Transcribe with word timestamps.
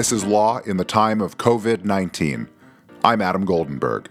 This 0.00 0.12
is 0.12 0.24
Law 0.24 0.60
in 0.60 0.78
the 0.78 0.84
Time 0.86 1.20
of 1.20 1.36
COVID 1.36 1.84
19. 1.84 2.48
I'm 3.04 3.20
Adam 3.20 3.44
Goldenberg. 3.44 4.06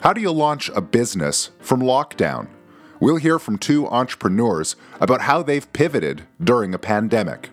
How 0.00 0.14
do 0.14 0.22
you 0.22 0.32
launch 0.32 0.70
a 0.70 0.80
business 0.80 1.50
from 1.60 1.82
lockdown? 1.82 2.48
We'll 2.98 3.16
hear 3.16 3.38
from 3.38 3.58
two 3.58 3.86
entrepreneurs 3.88 4.74
about 4.98 5.20
how 5.20 5.42
they've 5.42 5.70
pivoted 5.74 6.22
during 6.42 6.72
a 6.72 6.78
pandemic. 6.78 7.50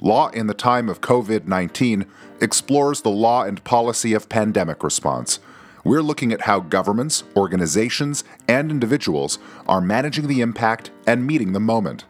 Law 0.00 0.30
in 0.30 0.46
the 0.46 0.54
Time 0.54 0.88
of 0.88 1.02
COVID 1.02 1.46
19 1.46 2.06
explores 2.40 3.02
the 3.02 3.10
law 3.10 3.42
and 3.42 3.62
policy 3.62 4.14
of 4.14 4.30
pandemic 4.30 4.82
response. 4.82 5.40
We're 5.84 6.00
looking 6.00 6.32
at 6.32 6.40
how 6.40 6.60
governments, 6.60 7.24
organizations, 7.36 8.24
and 8.48 8.70
individuals 8.70 9.38
are 9.68 9.82
managing 9.82 10.28
the 10.28 10.40
impact 10.40 10.92
and 11.06 11.26
meeting 11.26 11.52
the 11.52 11.60
moment. 11.60 12.06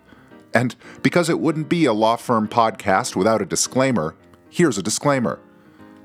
And 0.55 0.77
because 1.03 1.29
it 1.29 1.41
wouldn't 1.41 1.69
be 1.69 1.87
a 1.87 1.93
law 1.93 2.15
firm 2.15 2.47
podcast 2.47 3.17
without 3.17 3.43
a 3.43 3.45
disclaimer, 3.47 4.15
here's 4.51 4.79
a 4.79 4.83
disclaimer. 4.83 5.41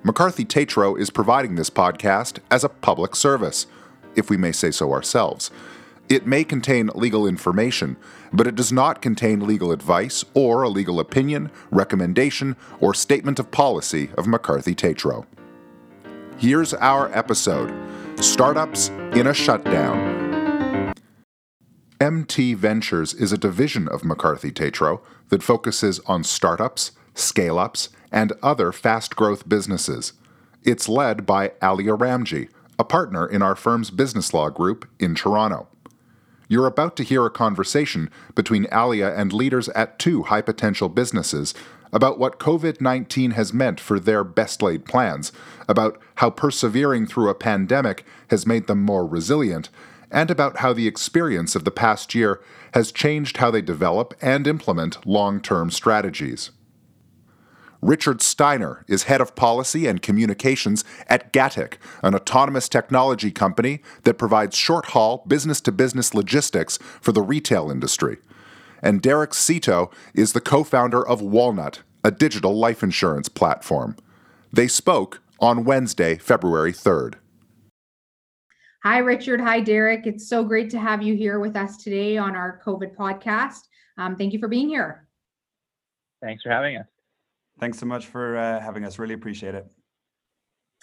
McCarthy 0.03 0.43
Tétrault 0.45 0.99
is 0.99 1.09
providing 1.09 1.55
this 1.55 1.69
podcast 1.69 2.39
as 2.51 2.63
a 2.63 2.69
public 2.69 3.15
service, 3.15 3.67
if 4.15 4.29
we 4.29 4.37
may 4.37 4.51
say 4.51 4.71
so 4.71 4.91
ourselves. 4.91 5.49
It 6.09 6.27
may 6.27 6.43
contain 6.43 6.89
legal 6.93 7.25
information, 7.25 7.95
but 8.33 8.45
it 8.45 8.55
does 8.55 8.71
not 8.71 9.01
contain 9.01 9.47
legal 9.47 9.71
advice 9.71 10.25
or 10.33 10.63
a 10.63 10.69
legal 10.69 10.99
opinion, 10.99 11.49
recommendation, 11.71 12.57
or 12.81 12.93
statement 12.93 13.39
of 13.39 13.51
policy 13.51 14.09
of 14.17 14.27
McCarthy 14.27 14.75
Tétrault. 14.75 15.25
Here's 16.37 16.73
our 16.73 17.09
episode 17.17 17.73
Startups 18.21 18.89
in 19.15 19.27
a 19.27 19.33
Shutdown. 19.33 20.93
MT 22.01 22.55
Ventures 22.55 23.13
is 23.13 23.31
a 23.31 23.37
division 23.37 23.87
of 23.87 24.03
McCarthy 24.03 24.51
Tétrault 24.51 24.99
that 25.29 25.41
focuses 25.41 26.01
on 26.05 26.25
startups, 26.25 26.91
scale 27.13 27.59
ups, 27.59 27.89
and 28.11 28.33
other 28.41 28.71
fast 28.71 29.15
growth 29.15 29.47
businesses. 29.47 30.13
It's 30.63 30.87
led 30.87 31.25
by 31.25 31.51
Alia 31.61 31.97
Ramji, 31.97 32.49
a 32.79 32.83
partner 32.83 33.27
in 33.27 33.41
our 33.41 33.55
firm's 33.55 33.89
business 33.89 34.33
law 34.33 34.49
group 34.49 34.87
in 34.99 35.15
Toronto. 35.15 35.67
You're 36.47 36.67
about 36.67 36.95
to 36.97 37.03
hear 37.03 37.25
a 37.25 37.31
conversation 37.31 38.09
between 38.35 38.67
Alia 38.71 39.13
and 39.15 39.33
leaders 39.33 39.69
at 39.69 39.97
two 39.97 40.23
high 40.23 40.41
potential 40.41 40.89
businesses 40.89 41.53
about 41.91 42.17
what 42.17 42.39
COVID 42.39 42.81
19 42.81 43.31
has 43.31 43.53
meant 43.53 43.79
for 43.79 43.99
their 43.99 44.23
best 44.23 44.61
laid 44.61 44.85
plans, 44.85 45.31
about 45.67 45.99
how 46.15 46.29
persevering 46.29 47.05
through 47.05 47.29
a 47.29 47.35
pandemic 47.35 48.05
has 48.29 48.47
made 48.47 48.67
them 48.67 48.81
more 48.81 49.05
resilient, 49.05 49.69
and 50.11 50.29
about 50.29 50.57
how 50.57 50.73
the 50.73 50.87
experience 50.87 51.55
of 51.55 51.65
the 51.65 51.71
past 51.71 52.13
year 52.13 52.41
has 52.73 52.91
changed 52.91 53.37
how 53.37 53.51
they 53.51 53.61
develop 53.61 54.13
and 54.21 54.47
implement 54.47 55.05
long 55.05 55.39
term 55.39 55.69
strategies. 55.69 56.51
Richard 57.83 58.21
Steiner 58.21 58.85
is 58.87 59.03
head 59.03 59.19
of 59.19 59.35
policy 59.35 59.87
and 59.87 60.01
communications 60.01 60.85
at 61.07 61.33
Gatik, 61.33 61.73
an 62.01 62.15
autonomous 62.15 62.69
technology 62.69 63.29
company 63.29 63.81
that 64.03 64.17
provides 64.17 64.55
short 64.55 64.87
haul 64.87 65.25
business 65.27 65.59
to 65.61 65.71
business 65.73 66.13
logistics 66.13 66.79
for 67.01 67.11
the 67.11 67.21
retail 67.21 67.69
industry. 67.69 68.19
And 68.81 69.01
Derek 69.01 69.31
Szeto 69.31 69.91
is 70.13 70.31
the 70.31 70.39
co 70.39 70.63
founder 70.63 71.05
of 71.05 71.21
Walnut, 71.21 71.81
a 72.05 72.11
digital 72.11 72.55
life 72.55 72.83
insurance 72.83 73.27
platform. 73.27 73.97
They 74.51 74.69
spoke 74.69 75.21
on 75.41 75.65
Wednesday, 75.65 76.15
February 76.17 76.71
3rd. 76.71 77.15
Hi, 78.83 78.99
Richard. 78.99 79.41
Hi, 79.41 79.59
Derek. 79.59 80.07
It's 80.07 80.29
so 80.29 80.45
great 80.45 80.69
to 80.69 80.79
have 80.79 81.01
you 81.01 81.15
here 81.15 81.39
with 81.39 81.57
us 81.57 81.75
today 81.83 82.15
on 82.17 82.33
our 82.33 82.61
COVID 82.65 82.95
podcast. 82.95 83.67
Um, 83.97 84.15
thank 84.15 84.31
you 84.31 84.39
for 84.39 84.47
being 84.47 84.69
here. 84.69 85.05
Thanks 86.21 86.43
for 86.43 86.49
having 86.49 86.77
us. 86.77 86.85
Thanks 87.59 87.79
so 87.79 87.85
much 87.85 88.07
for 88.07 88.37
uh, 88.37 88.59
having 88.59 88.83
us. 88.83 88.99
Really 88.99 89.13
appreciate 89.13 89.55
it. 89.55 89.65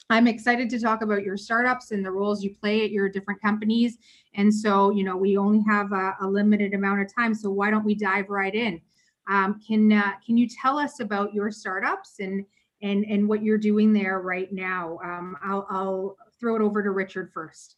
I'm 0.09 0.27
excited 0.27 0.69
to 0.71 0.81
talk 0.81 1.03
about 1.03 1.23
your 1.23 1.37
startups 1.37 1.93
and 1.93 2.05
the 2.05 2.11
roles 2.11 2.43
you 2.43 2.55
play 2.61 2.85
at 2.85 2.91
your 2.91 3.09
different 3.09 3.41
companies. 3.41 3.99
And 4.35 4.53
so, 4.53 4.91
you 4.91 5.05
know, 5.05 5.17
we 5.17 5.37
only 5.37 5.63
have 5.69 5.93
a, 5.93 6.17
a 6.21 6.27
limited 6.27 6.75
amount 6.75 7.01
of 7.01 7.15
time. 7.15 7.33
So 7.33 7.51
why 7.51 7.71
don't 7.71 7.85
we 7.85 7.95
dive 7.95 8.29
right 8.29 8.55
in? 8.55 8.81
Um, 9.29 9.61
can 9.65 9.93
uh, 9.93 10.13
can 10.27 10.37
you 10.37 10.49
tell 10.49 10.79
us 10.79 10.99
about 10.99 11.33
your 11.33 11.53
startups 11.53 12.17
and 12.19 12.45
and 12.83 13.05
and 13.05 13.29
what 13.29 13.45
you're 13.45 13.59
doing 13.59 13.93
there 13.93 14.21
right 14.21 14.53
now? 14.53 14.99
Um, 15.05 15.37
I'll, 15.45 15.67
I'll 15.71 16.17
throw 16.41 16.57
it 16.57 16.63
over 16.63 16.83
to 16.83 16.91
Richard 16.91 17.31
first. 17.33 17.77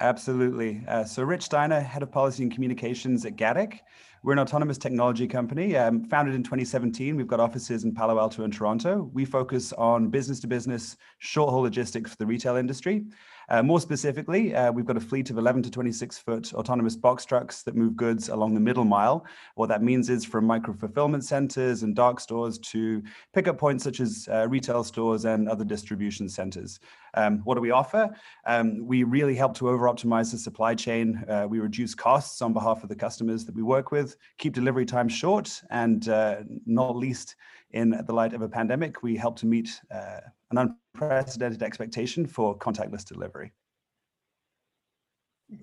Absolutely. 0.00 0.82
Uh, 0.88 1.04
so, 1.04 1.22
Rich 1.22 1.42
Steiner, 1.42 1.78
head 1.78 2.02
of 2.02 2.10
policy 2.10 2.42
and 2.42 2.52
communications 2.52 3.24
at 3.26 3.36
Gatik. 3.36 3.80
We're 4.22 4.34
an 4.34 4.38
autonomous 4.38 4.76
technology 4.76 5.26
company 5.26 5.78
um, 5.78 6.04
founded 6.04 6.34
in 6.34 6.42
2017. 6.42 7.16
We've 7.16 7.26
got 7.26 7.40
offices 7.40 7.84
in 7.84 7.94
Palo 7.94 8.18
Alto 8.18 8.44
and 8.44 8.52
Toronto. 8.52 9.08
We 9.14 9.24
focus 9.24 9.72
on 9.72 10.08
business 10.10 10.40
to 10.40 10.46
business 10.46 10.98
short 11.20 11.48
haul 11.48 11.62
logistics 11.62 12.10
for 12.10 12.16
the 12.18 12.26
retail 12.26 12.56
industry. 12.56 13.06
Uh, 13.50 13.62
more 13.64 13.80
specifically, 13.80 14.54
uh, 14.54 14.70
we've 14.70 14.86
got 14.86 14.96
a 14.96 15.00
fleet 15.00 15.28
of 15.28 15.36
11 15.36 15.64
to 15.64 15.70
26 15.70 16.18
foot 16.18 16.54
autonomous 16.54 16.94
box 16.94 17.24
trucks 17.24 17.64
that 17.64 17.74
move 17.74 17.96
goods 17.96 18.28
along 18.28 18.54
the 18.54 18.60
middle 18.60 18.84
mile. 18.84 19.26
What 19.56 19.68
that 19.70 19.82
means 19.82 20.08
is 20.08 20.24
from 20.24 20.44
micro 20.44 20.72
fulfillment 20.72 21.24
centers 21.24 21.82
and 21.82 21.96
dark 21.96 22.20
stores 22.20 22.58
to 22.58 23.02
pickup 23.34 23.58
points 23.58 23.82
such 23.82 23.98
as 23.98 24.28
uh, 24.30 24.46
retail 24.48 24.84
stores 24.84 25.24
and 25.24 25.48
other 25.48 25.64
distribution 25.64 26.28
centers. 26.28 26.78
Um, 27.14 27.40
what 27.40 27.56
do 27.56 27.60
we 27.60 27.72
offer? 27.72 28.14
Um, 28.46 28.86
we 28.86 29.02
really 29.02 29.34
help 29.34 29.56
to 29.56 29.68
over 29.68 29.86
optimize 29.86 30.30
the 30.30 30.38
supply 30.38 30.76
chain. 30.76 31.24
Uh, 31.28 31.46
we 31.48 31.58
reduce 31.58 31.92
costs 31.92 32.40
on 32.42 32.52
behalf 32.52 32.84
of 32.84 32.88
the 32.88 32.94
customers 32.94 33.44
that 33.46 33.56
we 33.56 33.64
work 33.64 33.90
with, 33.90 34.16
keep 34.38 34.52
delivery 34.52 34.86
times 34.86 35.12
short, 35.12 35.60
and 35.70 36.08
uh, 36.08 36.36
not 36.66 36.96
least 36.96 37.34
in 37.72 38.00
the 38.06 38.12
light 38.12 38.32
of 38.32 38.42
a 38.42 38.48
pandemic, 38.48 39.02
we 39.02 39.16
help 39.16 39.36
to 39.38 39.46
meet 39.46 39.80
uh, 39.92 40.20
an 40.50 40.74
unprecedented 40.94 41.62
expectation 41.62 42.26
for 42.26 42.56
contactless 42.56 43.04
delivery. 43.04 43.52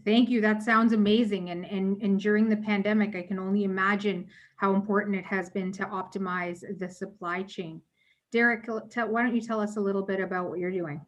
Thank 0.03 0.29
you. 0.29 0.41
That 0.41 0.63
sounds 0.63 0.91
amazing. 0.91 1.49
And, 1.49 1.65
and, 1.65 2.01
and 2.01 2.19
during 2.19 2.49
the 2.49 2.57
pandemic, 2.57 3.15
I 3.15 3.21
can 3.21 3.39
only 3.39 3.63
imagine 3.63 4.27
how 4.57 4.73
important 4.73 5.15
it 5.15 5.25
has 5.25 5.49
been 5.49 5.71
to 5.73 5.85
optimize 5.85 6.63
the 6.77 6.89
supply 6.89 7.43
chain. 7.43 7.81
Derek, 8.33 8.67
tell, 8.89 9.07
why 9.07 9.23
don't 9.23 9.33
you 9.33 9.41
tell 9.41 9.61
us 9.61 9.77
a 9.77 9.79
little 9.79 10.01
bit 10.01 10.19
about 10.19 10.49
what 10.49 10.59
you're 10.59 10.71
doing? 10.71 10.99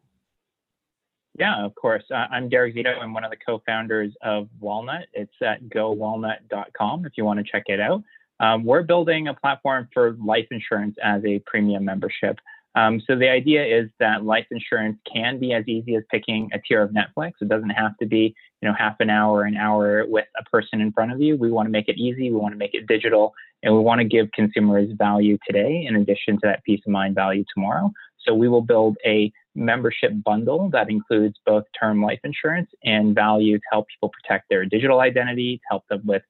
Yeah, 1.38 1.62
of 1.64 1.74
course. 1.74 2.04
Uh, 2.10 2.26
I'm 2.30 2.48
Derek 2.48 2.74
Szeto. 2.74 2.98
I'm 2.98 3.12
one 3.12 3.24
of 3.24 3.30
the 3.30 3.36
co-founders 3.36 4.12
of 4.22 4.48
Walnut. 4.58 5.06
It's 5.12 5.34
at 5.42 5.62
gowalnut.com 5.64 7.04
if 7.04 7.12
you 7.16 7.24
want 7.24 7.38
to 7.38 7.50
check 7.50 7.64
it 7.66 7.80
out. 7.80 8.02
Um, 8.40 8.64
we're 8.64 8.82
building 8.82 9.28
a 9.28 9.34
platform 9.34 9.88
for 9.92 10.16
life 10.24 10.46
insurance 10.50 10.96
as 11.04 11.22
a 11.26 11.38
premium 11.40 11.84
membership. 11.84 12.38
Um, 12.76 13.02
so 13.04 13.16
the 13.16 13.28
idea 13.28 13.64
is 13.64 13.88
that 13.98 14.24
life 14.24 14.46
insurance 14.50 14.96
can 15.12 15.38
be 15.38 15.52
as 15.52 15.66
easy 15.66 15.96
as 15.96 16.04
picking 16.10 16.48
a 16.52 16.58
tier 16.60 16.82
of 16.82 16.90
Netflix. 16.90 17.32
It 17.40 17.48
doesn't 17.48 17.70
have 17.70 17.96
to 17.98 18.06
be, 18.06 18.34
you 18.62 18.68
know, 18.68 18.74
half 18.78 18.96
an 19.00 19.10
hour, 19.10 19.42
an 19.42 19.56
hour 19.56 20.06
with 20.06 20.26
a 20.38 20.44
person 20.44 20.80
in 20.80 20.92
front 20.92 21.12
of 21.12 21.20
you. 21.20 21.36
We 21.36 21.50
want 21.50 21.66
to 21.66 21.70
make 21.70 21.88
it 21.88 21.98
easy. 21.98 22.30
We 22.30 22.36
want 22.36 22.52
to 22.52 22.58
make 22.58 22.74
it 22.74 22.86
digital, 22.86 23.34
and 23.62 23.74
we 23.74 23.80
want 23.80 24.00
to 24.00 24.04
give 24.04 24.30
consumers 24.32 24.88
value 24.96 25.36
today, 25.46 25.84
in 25.86 25.96
addition 25.96 26.34
to 26.34 26.40
that 26.44 26.62
peace 26.62 26.80
of 26.86 26.92
mind 26.92 27.16
value 27.16 27.44
tomorrow. 27.52 27.90
So 28.24 28.34
we 28.34 28.48
will 28.48 28.62
build 28.62 28.96
a 29.04 29.32
membership 29.56 30.12
bundle 30.24 30.70
that 30.70 30.90
includes 30.90 31.34
both 31.44 31.64
term 31.78 32.02
life 32.02 32.20
insurance 32.22 32.70
and 32.84 33.14
value 33.14 33.58
to 33.58 33.64
help 33.72 33.86
people 33.88 34.10
protect 34.22 34.48
their 34.48 34.64
digital 34.64 35.00
identity, 35.00 35.56
to 35.56 35.62
help 35.70 35.88
them 35.88 36.02
with 36.04 36.22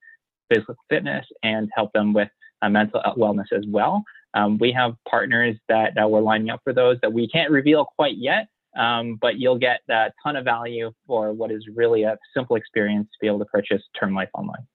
physical 0.49 0.77
fitness, 0.89 1.27
and 1.43 1.69
help 1.75 1.93
them 1.93 2.15
with 2.15 2.31
uh, 2.63 2.69
mental 2.69 3.03
wellness 3.19 3.53
as 3.53 3.65
well. 3.69 4.03
Um, 4.35 4.59
we 4.59 4.73
have 4.73 4.95
partners 5.09 5.57
that, 5.69 5.95
that 5.97 6.11
we're 6.11 6.21
lining 6.21 6.51
up 6.51 6.61
for 6.63 6.73
those 6.73 6.99
that 7.03 7.13
we 7.13 7.29
can't 7.29 7.51
reveal 7.51 7.85
quite 7.85 8.17
yet, 8.17 8.49
um, 8.77 9.19
but 9.21 9.39
you'll 9.39 9.59
get 9.59 9.81
a 9.91 10.13
ton 10.23 10.37
of 10.37 10.45
value 10.45 10.93
for 11.07 11.33
what 11.33 11.51
is 11.51 11.67
really 11.75 12.05
a 12.05 12.17
simple 12.35 12.57
experience 12.57 13.09
to 13.13 13.19
be 13.21 13.27
able 13.27 13.41
to 13.41 13.45
purchase 13.47 13.83
term 13.99 14.15
life 14.15 14.29
online. 14.35 14.67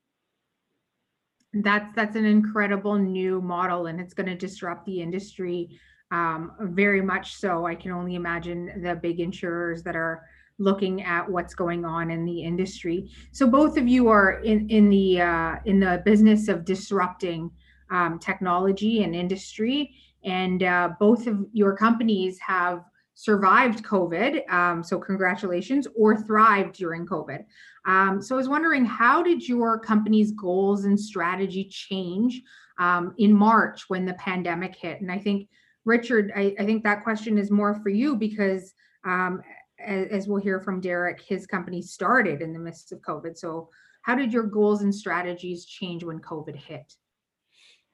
That's 1.54 1.96
that's 1.96 2.18
an 2.18 2.26
incredible 2.26 2.96
new 2.96 3.42
model, 3.42 3.86
and 3.86 4.02
it's 4.02 4.14
going 4.14 4.28
to 4.28 4.36
disrupt 4.36 4.86
the 4.86 5.02
industry 5.02 5.80
um, 6.12 6.52
very 6.60 7.02
much. 7.02 7.36
So 7.36 7.66
I 7.66 7.76
can 7.76 7.92
only 7.92 8.16
imagine 8.16 8.82
the 8.84 8.96
big 8.96 9.22
insurers 9.22 9.82
that 9.84 9.96
are 9.96 10.26
looking 10.58 11.04
at 11.04 11.30
what's 11.30 11.54
going 11.54 11.86
on 11.86 12.12
in 12.12 12.26
the 12.26 12.44
industry. 12.44 13.10
So 13.32 13.48
both 13.48 13.78
of 13.78 13.88
you 13.88 14.10
are 14.10 14.42
in 14.42 14.70
in 14.70 14.90
the 14.90 15.22
uh, 15.22 15.56
in 15.64 15.80
the 15.80 16.02
business 16.04 16.50
of 16.50 16.66
disrupting 16.66 17.52
um, 17.90 18.20
technology 18.20 19.04
and 19.04 19.16
industry. 19.16 19.96
And 20.24 20.64
uh, 20.64 20.90
both 21.00 21.28
of 21.28 21.46
your 21.54 21.76
companies 21.78 22.40
have 22.40 22.84
survived 23.16 23.84
COVID. 23.84 24.48
Um, 24.52 24.84
so, 24.84 25.00
congratulations, 25.00 25.88
or 25.98 26.18
thrived 26.18 26.76
during 26.76 27.08
COVID. 27.08 27.46
Um, 27.86 28.22
so, 28.22 28.36
I 28.36 28.38
was 28.38 28.50
wondering, 28.50 28.86
how 28.86 29.24
did 29.24 29.48
your 29.48 29.80
company's 29.80 30.32
goals 30.32 30.86
and 30.86 31.00
strategy 31.00 31.66
change 31.66 32.42
um, 32.78 33.16
in 33.18 33.34
March 33.34 33.86
when 33.88 34.06
the 34.06 34.14
pandemic 34.16 34.76
hit? 34.76 35.02
And 35.02 35.12
I 35.12 35.18
think, 35.18 35.48
Richard, 35.86 36.32
I, 36.36 36.56
I 36.60 36.66
think 36.66 36.84
that 36.84 37.04
question 37.04 37.38
is 37.38 37.50
more 37.50 37.76
for 37.76 37.90
you 37.90 38.16
because, 38.16 38.74
um, 39.06 39.42
as, 39.80 40.08
as 40.08 40.28
we'll 40.28 40.42
hear 40.42 40.60
from 40.60 40.82
Derek, 40.82 41.22
his 41.22 41.48
company 41.48 41.82
started 41.82 42.42
in 42.42 42.54
the 42.54 42.60
midst 42.60 42.92
of 42.92 43.00
COVID. 43.02 43.38
So, 43.38 43.70
how 44.02 44.16
did 44.16 44.34
your 44.34 44.44
goals 44.44 44.82
and 44.82 44.94
strategies 44.94 45.66
change 45.66 46.04
when 46.04 46.20
COVID 46.20 46.56
hit? 46.56 46.94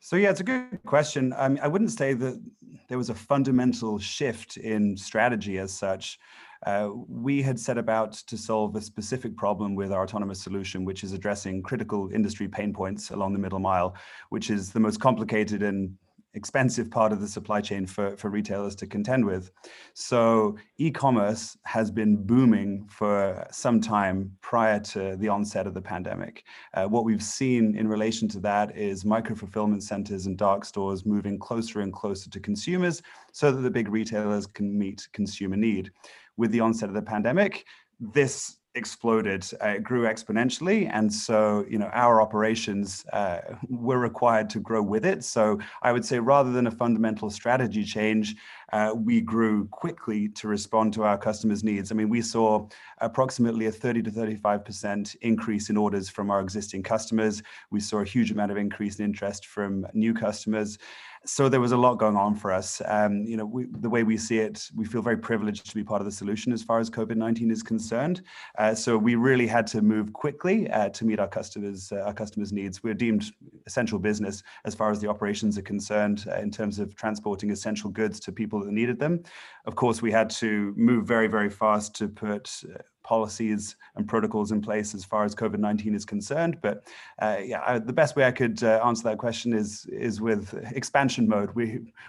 So 0.03 0.15
yeah, 0.15 0.31
it's 0.31 0.39
a 0.39 0.43
good 0.43 0.79
question. 0.87 1.31
I, 1.37 1.47
mean, 1.47 1.59
I 1.61 1.67
wouldn't 1.67 1.91
say 1.91 2.13
that 2.13 2.41
there 2.89 2.97
was 2.97 3.11
a 3.11 3.15
fundamental 3.15 3.99
shift 3.99 4.57
in 4.57 4.97
strategy 4.97 5.59
as 5.59 5.71
such. 5.71 6.17
Uh, 6.65 6.89
we 7.07 7.43
had 7.43 7.59
set 7.59 7.77
about 7.77 8.13
to 8.13 8.35
solve 8.35 8.75
a 8.75 8.81
specific 8.81 9.37
problem 9.37 9.75
with 9.75 9.91
our 9.91 10.01
autonomous 10.01 10.41
solution, 10.41 10.85
which 10.85 11.03
is 11.03 11.13
addressing 11.13 11.61
critical 11.61 12.09
industry 12.11 12.47
pain 12.47 12.73
points 12.73 13.11
along 13.11 13.33
the 13.33 13.39
middle 13.39 13.59
mile, 13.59 13.95
which 14.29 14.49
is 14.49 14.71
the 14.71 14.79
most 14.79 14.99
complicated 14.99 15.61
and 15.61 15.95
expensive 16.33 16.89
part 16.89 17.11
of 17.11 17.19
the 17.19 17.27
supply 17.27 17.61
chain 17.61 17.85
for, 17.85 18.15
for 18.17 18.29
retailers 18.29 18.75
to 18.75 18.87
contend 18.87 19.25
with. 19.25 19.51
So 19.93 20.55
e-commerce 20.77 21.57
has 21.65 21.91
been 21.91 22.15
booming 22.15 22.87
for 22.89 23.45
some 23.51 23.81
time 23.81 24.31
prior 24.41 24.79
to 24.79 25.17
the 25.17 25.27
onset 25.27 25.67
of 25.67 25.73
the 25.73 25.81
pandemic. 25.81 26.43
Uh, 26.73 26.85
what 26.85 27.03
we've 27.03 27.23
seen 27.23 27.75
in 27.75 27.87
relation 27.87 28.27
to 28.29 28.39
that 28.39 28.77
is 28.77 29.03
micro 29.03 29.35
fulfillment 29.35 29.83
centers 29.83 30.25
and 30.25 30.37
dark 30.37 30.63
stores 30.65 31.05
moving 31.05 31.37
closer 31.37 31.81
and 31.81 31.91
closer 31.91 32.29
to 32.29 32.39
consumers 32.39 33.01
so 33.31 33.51
that 33.51 33.61
the 33.61 33.71
big 33.71 33.89
retailers 33.89 34.47
can 34.47 34.77
meet 34.77 35.07
consumer 35.11 35.57
need. 35.57 35.91
With 36.37 36.51
the 36.51 36.61
onset 36.61 36.89
of 36.89 36.95
the 36.95 37.01
pandemic, 37.01 37.65
this 37.99 38.57
exploded 38.75 39.45
uh, 39.61 39.69
it 39.69 39.83
grew 39.83 40.03
exponentially. 40.03 40.89
And 40.91 41.11
so 41.11 41.65
you 41.69 41.77
know 41.77 41.89
our 41.93 42.21
operations 42.21 43.05
uh, 43.11 43.39
were 43.69 43.99
required 43.99 44.49
to 44.51 44.59
grow 44.59 44.81
with 44.81 45.05
it. 45.05 45.23
So 45.23 45.59
i 45.81 45.91
would 45.91 46.05
say 46.05 46.19
rather 46.19 46.51
than 46.51 46.67
a 46.67 46.71
fundamental 46.71 47.29
strategy 47.29 47.83
change 47.83 48.35
uh, 48.71 48.93
we 48.95 49.19
grew 49.19 49.67
quickly 49.67 50.29
to 50.29 50.47
respond 50.47 50.93
to 50.93 51.03
our 51.03 51.17
customers 51.17 51.63
needs. 51.63 51.91
I 51.91 51.95
mean 51.95 52.09
we 52.09 52.21
saw 52.21 52.67
approximately 52.99 53.65
a 53.65 53.71
30 53.71 54.03
to 54.03 54.11
35 54.11 54.65
percent 54.65 55.15
increase 55.21 55.69
in 55.69 55.77
orders 55.77 56.09
from 56.09 56.31
our 56.31 56.39
existing 56.39 56.83
customers. 56.83 57.43
We 57.71 57.79
saw 57.79 57.99
a 57.99 58.05
huge 58.05 58.31
amount 58.31 58.51
of 58.51 58.57
increase 58.57 58.99
in 58.99 59.05
interest 59.05 59.45
from 59.45 59.85
new 59.93 60.13
customers 60.13 60.77
so 61.25 61.47
there 61.47 61.59
was 61.59 61.71
a 61.71 61.77
lot 61.77 61.95
going 61.95 62.15
on 62.15 62.35
for 62.35 62.51
us. 62.51 62.81
Um, 62.85 63.23
you 63.25 63.37
know, 63.37 63.45
we, 63.45 63.67
the 63.79 63.89
way 63.89 64.03
we 64.03 64.17
see 64.17 64.39
it, 64.39 64.69
we 64.75 64.85
feel 64.85 65.01
very 65.01 65.17
privileged 65.17 65.69
to 65.69 65.75
be 65.75 65.83
part 65.83 66.01
of 66.01 66.05
the 66.05 66.11
solution 66.11 66.51
as 66.51 66.63
far 66.63 66.79
as 66.79 66.89
COVID-19 66.89 67.51
is 67.51 67.61
concerned. 67.61 68.23
Uh, 68.57 68.73
so 68.73 68.97
we 68.97 69.15
really 69.15 69.45
had 69.45 69.67
to 69.67 69.81
move 69.81 70.13
quickly 70.13 70.69
uh, 70.71 70.89
to 70.89 71.05
meet 71.05 71.19
our 71.19 71.27
customers' 71.27 71.91
uh, 71.91 71.97
our 71.97 72.13
customers' 72.13 72.51
needs. 72.51 72.83
We're 72.83 72.95
deemed 72.95 73.31
essential 73.67 73.99
business 73.99 74.41
as 74.65 74.73
far 74.73 74.89
as 74.91 74.99
the 74.99 75.09
operations 75.09 75.57
are 75.57 75.63
concerned 75.63 76.25
uh, 76.27 76.39
in 76.39 76.49
terms 76.49 76.79
of 76.79 76.95
transporting 76.95 77.51
essential 77.51 77.89
goods 77.89 78.19
to 78.21 78.31
people 78.31 78.63
that 78.63 78.71
needed 78.71 78.99
them. 78.99 79.21
Of 79.65 79.75
course, 79.75 80.01
we 80.01 80.11
had 80.11 80.29
to 80.31 80.73
move 80.75 81.05
very, 81.05 81.27
very 81.27 81.49
fast 81.49 81.95
to 81.95 82.07
put 82.07 82.63
uh, 82.67 82.79
policies 83.11 83.75
and 83.97 84.07
protocols 84.07 84.53
in 84.53 84.61
place 84.61 84.95
as 84.95 85.03
far 85.03 85.25
as 85.25 85.35
COVID-19 85.35 85.93
is 85.93 86.05
concerned. 86.05 86.57
But 86.61 86.87
uh, 87.21 87.39
yeah, 87.43 87.61
I, 87.67 87.77
the 87.77 87.91
best 87.91 88.15
way 88.15 88.23
I 88.23 88.31
could 88.31 88.63
uh, 88.63 88.79
answer 88.85 89.03
that 89.03 89.17
question 89.17 89.51
is 89.51 89.85
is 89.87 90.21
with 90.21 90.43
expansion 90.73 91.27
mode. 91.27 91.49
We 91.53 91.65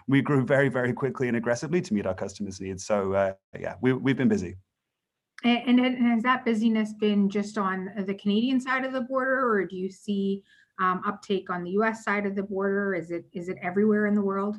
we 0.07 0.23
grew 0.23 0.45
very 0.45 0.69
very 0.69 0.93
quickly 0.93 1.27
and 1.27 1.37
aggressively 1.37 1.81
to 1.81 1.93
meet 1.93 2.07
our 2.07 2.15
customers' 2.15 2.61
needs. 2.61 2.87
So 2.87 3.15
uh, 3.15 3.33
yeah, 3.59 3.75
we 3.81 3.93
we've 4.05 4.17
been 4.17 4.29
busy. 4.29 4.55
And, 5.45 5.81
and, 5.81 5.97
has 6.13 6.23
that 6.23 6.45
busyness 6.45 6.93
been 6.93 7.29
just 7.29 7.59
on 7.59 7.91
the 8.07 8.15
Canadian 8.15 8.61
side 8.61 8.85
of 8.85 8.93
the 8.93 9.01
border, 9.01 9.37
or 9.45 9.67
do 9.67 9.75
you 9.75 9.91
see 9.91 10.45
um, 10.81 11.03
uptake 11.05 11.51
on 11.51 11.65
the 11.65 11.73
U.S. 11.79 12.05
side 12.05 12.27
of 12.27 12.37
the 12.37 12.45
border? 12.45 12.95
Is 12.95 13.11
it 13.11 13.25
is 13.33 13.49
it 13.49 13.59
everywhere 13.61 14.07
in 14.07 14.15
the 14.15 14.27
world? 14.31 14.57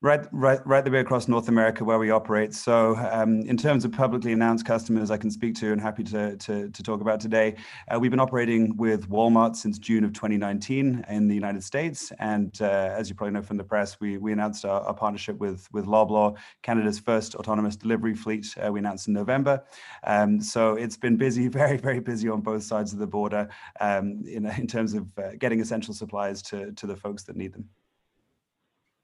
Right, 0.00 0.24
right, 0.30 0.64
right 0.64 0.84
the 0.84 0.92
way 0.92 1.00
across 1.00 1.26
North 1.26 1.48
America 1.48 1.82
where 1.82 1.98
we 1.98 2.10
operate. 2.12 2.54
So, 2.54 2.94
um, 3.10 3.40
in 3.40 3.56
terms 3.56 3.84
of 3.84 3.90
publicly 3.90 4.32
announced 4.32 4.64
customers, 4.64 5.10
I 5.10 5.16
can 5.16 5.28
speak 5.28 5.56
to 5.56 5.72
and 5.72 5.80
happy 5.80 6.04
to 6.04 6.36
to, 6.36 6.70
to 6.70 6.82
talk 6.84 7.00
about 7.00 7.18
today. 7.18 7.56
Uh, 7.92 7.98
we've 7.98 8.12
been 8.12 8.20
operating 8.20 8.76
with 8.76 9.08
Walmart 9.10 9.56
since 9.56 9.76
June 9.76 10.04
of 10.04 10.12
2019 10.12 11.04
in 11.08 11.26
the 11.26 11.34
United 11.34 11.64
States, 11.64 12.12
and 12.20 12.56
uh, 12.62 12.94
as 12.96 13.08
you 13.08 13.16
probably 13.16 13.32
know 13.32 13.42
from 13.42 13.56
the 13.56 13.64
press, 13.64 13.98
we 13.98 14.18
we 14.18 14.32
announced 14.32 14.64
our, 14.64 14.82
our 14.82 14.94
partnership 14.94 15.36
with 15.38 15.66
with 15.72 15.86
Loblaw, 15.86 16.36
Canada's 16.62 17.00
first 17.00 17.34
autonomous 17.34 17.74
delivery 17.74 18.14
fleet. 18.14 18.46
Uh, 18.64 18.70
we 18.70 18.78
announced 18.78 19.08
in 19.08 19.14
November. 19.14 19.64
Um, 20.04 20.40
so 20.40 20.74
it's 20.74 20.96
been 20.96 21.16
busy, 21.16 21.48
very 21.62 21.76
very 21.76 21.98
busy 21.98 22.28
on 22.28 22.40
both 22.40 22.62
sides 22.62 22.92
of 22.92 23.00
the 23.00 23.06
border 23.08 23.48
um, 23.80 24.22
in 24.28 24.46
in 24.46 24.68
terms 24.68 24.94
of 24.94 25.08
uh, 25.18 25.30
getting 25.40 25.60
essential 25.60 25.92
supplies 25.92 26.40
to 26.42 26.70
to 26.70 26.86
the 26.86 26.94
folks 26.94 27.24
that 27.24 27.34
need 27.34 27.52
them. 27.52 27.68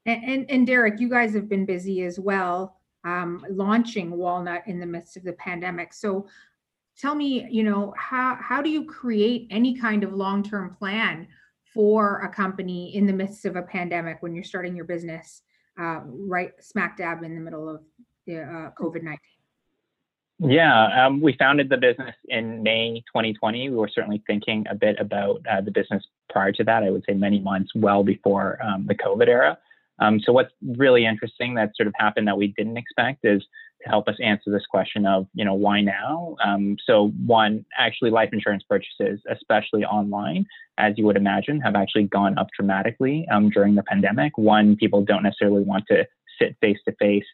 And, 0.05 0.23
and, 0.23 0.51
and 0.51 0.67
Derek, 0.67 0.99
you 0.99 1.09
guys 1.09 1.33
have 1.33 1.49
been 1.49 1.65
busy 1.65 2.03
as 2.03 2.19
well, 2.19 2.77
um, 3.03 3.45
launching 3.49 4.11
Walnut 4.11 4.63
in 4.67 4.79
the 4.79 4.85
midst 4.85 5.17
of 5.17 5.23
the 5.23 5.33
pandemic. 5.33 5.93
So 5.93 6.27
tell 6.97 7.15
me, 7.15 7.47
you 7.49 7.63
know, 7.63 7.93
how, 7.97 8.37
how 8.39 8.61
do 8.61 8.69
you 8.69 8.85
create 8.85 9.47
any 9.49 9.77
kind 9.77 10.03
of 10.03 10.13
long-term 10.13 10.75
plan 10.77 11.27
for 11.73 12.21
a 12.21 12.29
company 12.29 12.95
in 12.95 13.05
the 13.05 13.13
midst 13.13 13.45
of 13.45 13.55
a 13.55 13.61
pandemic 13.61 14.21
when 14.21 14.33
you're 14.33 14.43
starting 14.43 14.75
your 14.75 14.85
business 14.85 15.41
uh, 15.79 16.01
right 16.05 16.51
smack 16.61 16.97
dab 16.97 17.23
in 17.23 17.35
the 17.35 17.41
middle 17.41 17.67
of 17.67 17.81
the 18.25 18.41
uh, 18.41 18.71
COVID-19? 18.79 19.17
Yeah, 20.37 21.05
um, 21.05 21.21
we 21.21 21.33
founded 21.39 21.69
the 21.69 21.77
business 21.77 22.13
in 22.27 22.61
May 22.61 23.03
2020. 23.07 23.69
We 23.69 23.75
were 23.75 23.87
certainly 23.87 24.21
thinking 24.27 24.65
a 24.69 24.75
bit 24.75 24.97
about 24.99 25.41
uh, 25.49 25.61
the 25.61 25.71
business 25.71 26.03
prior 26.29 26.51
to 26.53 26.63
that. 26.65 26.83
I 26.83 26.89
would 26.89 27.05
say 27.07 27.13
many 27.13 27.39
months 27.39 27.71
well 27.73 28.03
before 28.03 28.59
um, 28.61 28.85
the 28.85 28.95
COVID 28.95 29.27
era. 29.27 29.57
Um, 29.99 30.19
so 30.19 30.31
what's 30.33 30.51
really 30.77 31.05
interesting 31.05 31.55
that 31.55 31.71
sort 31.75 31.87
of 31.87 31.93
happened 31.97 32.27
that 32.27 32.37
we 32.37 32.47
didn't 32.47 32.77
expect 32.77 33.19
is 33.23 33.41
to 33.83 33.89
help 33.89 34.07
us 34.07 34.15
answer 34.21 34.51
this 34.51 34.65
question 34.65 35.05
of, 35.05 35.27
you 35.33 35.45
know, 35.45 35.53
why 35.53 35.81
now? 35.81 36.35
Um, 36.43 36.77
so 36.85 37.09
one, 37.25 37.65
actually 37.77 38.11
life 38.11 38.29
insurance 38.33 38.63
purchases, 38.67 39.21
especially 39.29 39.85
online, 39.85 40.45
as 40.77 40.93
you 40.97 41.05
would 41.05 41.17
imagine, 41.17 41.61
have 41.61 41.75
actually 41.75 42.03
gone 42.03 42.37
up 42.37 42.47
dramatically 42.57 43.25
um, 43.31 43.49
during 43.49 43.75
the 43.75 43.83
pandemic. 43.83 44.37
One, 44.37 44.75
people 44.75 45.03
don't 45.03 45.23
necessarily 45.23 45.63
want 45.63 45.85
to 45.87 46.05
sit 46.39 46.57
face 46.61 46.79
to 46.87 46.95
face 46.99 47.25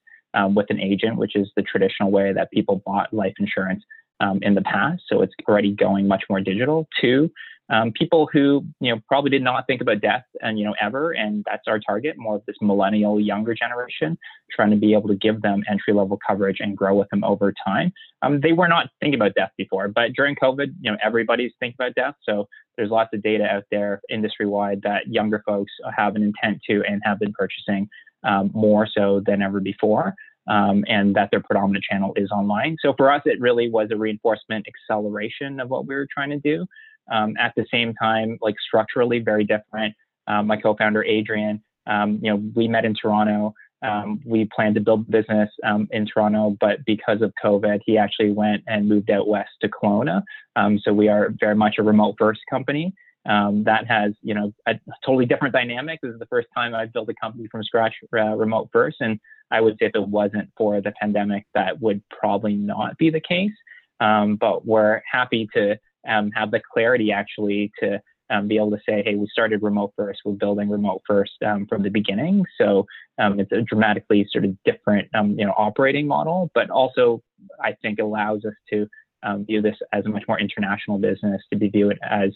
with 0.50 0.68
an 0.70 0.80
agent, 0.80 1.18
which 1.18 1.36
is 1.36 1.52
the 1.56 1.62
traditional 1.62 2.12
way 2.12 2.32
that 2.34 2.52
people 2.52 2.82
bought 2.86 3.14
life 3.14 3.34
insurance 3.40 3.84
um, 4.22 4.40
in 4.42 4.56
the 4.56 4.62
past. 4.62 5.04
So 5.08 5.22
it's 5.22 5.34
already 5.48 5.72
going 5.72 6.08
much 6.08 6.24
more 6.30 6.40
digital. 6.40 6.88
Two, 7.00 7.30
um, 7.72 7.92
people 7.94 8.30
who 8.32 8.64
you 8.80 8.94
know 8.94 9.02
probably 9.08 9.32
did 9.32 9.42
not 9.42 9.66
think 9.66 9.82
about 9.82 10.02
death 10.02 10.24
and 10.42 10.60
you 10.60 10.66
know 10.66 10.76
ever 10.80 11.12
and 11.12 11.44
that's 11.50 11.64
our 11.68 11.80
target 11.80 12.16
more 12.18 12.36
of 12.36 12.46
this 12.46 12.56
millennial 12.62 13.20
younger 13.20 13.56
generation 13.56 14.18
trying 14.52 14.70
to 14.70 14.76
be 14.76 14.94
able 14.94 15.08
to 15.08 15.16
give 15.16 15.42
them 15.42 15.64
entry 15.70 15.94
level 15.94 16.20
coverage 16.26 16.58
and 16.60 16.78
grow 16.78 16.94
with 16.94 17.10
them 17.10 17.24
over 17.24 17.54
time 17.66 17.92
um, 18.22 18.40
they 18.42 18.52
were 18.52 18.68
not 18.68 18.90
thinking 19.00 19.20
about 19.20 19.34
death 19.36 19.52
before 19.58 19.88
but 19.88 20.14
during 20.14 20.36
covid 20.36 20.74
you 20.82 20.92
know 20.92 20.98
everybody's 21.04 21.54
thinking 21.60 21.76
about 21.80 21.96
death 21.96 22.16
so 22.24 22.48
there's 22.78 22.92
lots 22.92 23.10
of 23.14 23.24
data 23.24 23.46
out 23.46 23.64
there 23.72 24.02
industry 24.10 24.46
wide 24.46 24.82
that 24.84 25.08
younger 25.08 25.42
folks 25.46 25.72
have 25.96 26.16
an 26.16 26.24
intent 26.24 26.60
to 26.70 26.84
and 26.88 27.02
have 27.04 27.20
been 27.20 27.34
purchasing 27.34 27.90
um, 28.24 28.52
more 28.54 28.88
so 28.88 29.22
than 29.26 29.42
ever 29.42 29.60
before 29.60 30.14
um, 30.48 30.84
and 30.88 31.16
that 31.16 31.30
their 31.32 31.42
predominant 31.42 31.86
channel 31.90 32.14
is 32.16 32.32
online. 32.32 32.78
So 32.82 32.94
for 32.98 33.12
us, 33.12 33.22
it 33.26 33.40
really 33.40 33.70
was 33.70 33.90
a 33.92 33.96
reinforcement 33.96 34.66
acceleration 34.68 35.60
of 35.60 35.70
what 35.70 35.86
we 35.86 35.96
were 35.96 36.08
trying 36.12 36.32
to 36.32 36.40
do. 36.40 36.66
Um, 37.12 37.36
at 37.40 37.54
the 37.56 37.66
same 37.72 37.94
time, 37.94 38.38
like 38.42 38.56
structurally 38.66 39.20
very 39.20 39.44
different. 39.44 39.96
Um, 40.28 40.48
my 40.48 40.58
co-founder 40.58 41.04
Adrian, 41.04 41.62
um, 41.88 42.20
you 42.22 42.32
know, 42.32 42.42
we 42.56 42.68
met 42.68 42.86
in 42.86 42.94
Toronto. 42.94 43.54
Um, 43.84 44.22
we 44.26 44.48
planned 44.56 44.76
to 44.76 44.82
build 44.82 45.10
business 45.10 45.50
um, 45.64 45.88
in 45.92 46.06
Toronto, 46.06 46.56
but 46.60 46.86
because 46.86 47.22
of 47.22 47.34
COVID, 47.44 47.80
he 47.86 47.98
actually 47.98 48.32
went 48.32 48.64
and 48.68 48.88
moved 48.88 49.10
out 49.10 49.28
west 49.28 49.50
to 49.62 49.70
Kelowna. 49.70 50.22
Um, 50.56 50.80
so 50.80 50.94
we 50.94 51.10
are 51.10 51.34
very 51.40 51.56
much 51.56 51.76
a 51.80 51.84
remote 51.84 52.16
first 52.20 52.42
company. 52.50 52.94
that 53.26 53.86
has, 53.88 54.14
you 54.22 54.36
know, 54.36 54.54
a 54.68 54.80
totally 55.04 55.26
different 55.26 55.54
dynamic. 55.54 56.00
This 56.02 56.14
is 56.14 56.20
the 56.20 56.28
first 56.28 56.48
time 56.56 56.76
I've 56.76 56.94
built 56.94 57.10
a 57.10 57.16
company 57.20 57.48
from 57.52 57.64
scratch, 57.64 57.96
uh, 58.16 58.36
remote 58.36 58.70
first, 58.72 58.98
and 59.00 59.20
I 59.50 59.62
would 59.62 59.74
say 59.80 59.88
if 59.88 59.96
it 59.96 60.08
wasn't 60.08 60.50
for 60.56 60.80
the 60.80 60.94
pandemic, 61.02 61.46
that 61.56 61.82
would 61.82 62.04
probably 62.10 62.54
not 62.54 62.98
be 62.98 63.10
the 63.10 63.20
case. 63.20 63.52
but 64.00 64.66
we're 64.66 65.02
happy 65.12 65.50
to 65.56 65.78
um, 66.08 66.32
have 66.32 66.52
the 66.52 66.62
clarity 66.74 67.12
actually 67.12 67.72
to 67.80 68.02
um, 68.30 68.48
be 68.48 68.56
able 68.56 68.72
to 68.72 68.80
say, 68.88 69.04
hey, 69.04 69.16
we 69.16 69.28
started 69.28 69.62
remote 69.62 69.94
first, 69.96 70.22
we're 70.24 70.34
building 70.34 70.70
remote 70.70 71.02
first 71.06 71.34
um, 71.46 71.68
from 71.68 71.84
the 71.84 71.90
beginning. 71.90 72.46
So 72.58 72.86
um, 73.20 73.40
it's 73.40 73.52
a 73.52 73.62
dramatically 73.62 74.26
sort 74.32 74.46
of 74.46 74.56
different, 74.64 75.10
um, 75.14 75.38
you 75.38 75.46
know, 75.46 75.54
operating 75.58 76.08
model, 76.08 76.50
but 76.56 76.70
also 76.70 77.22
I 77.62 77.74
think 77.82 78.00
allows 78.00 78.46
us 78.46 78.54
to 78.72 78.88
um, 79.24 79.46
view 79.46 79.62
this 79.62 79.76
as 79.92 80.06
a 80.06 80.10
much 80.10 80.24
more 80.28 80.40
international 80.40 80.98
business, 80.98 81.42
to 81.52 81.60
be 81.60 81.68
viewed 81.68 82.00
as 82.10 82.32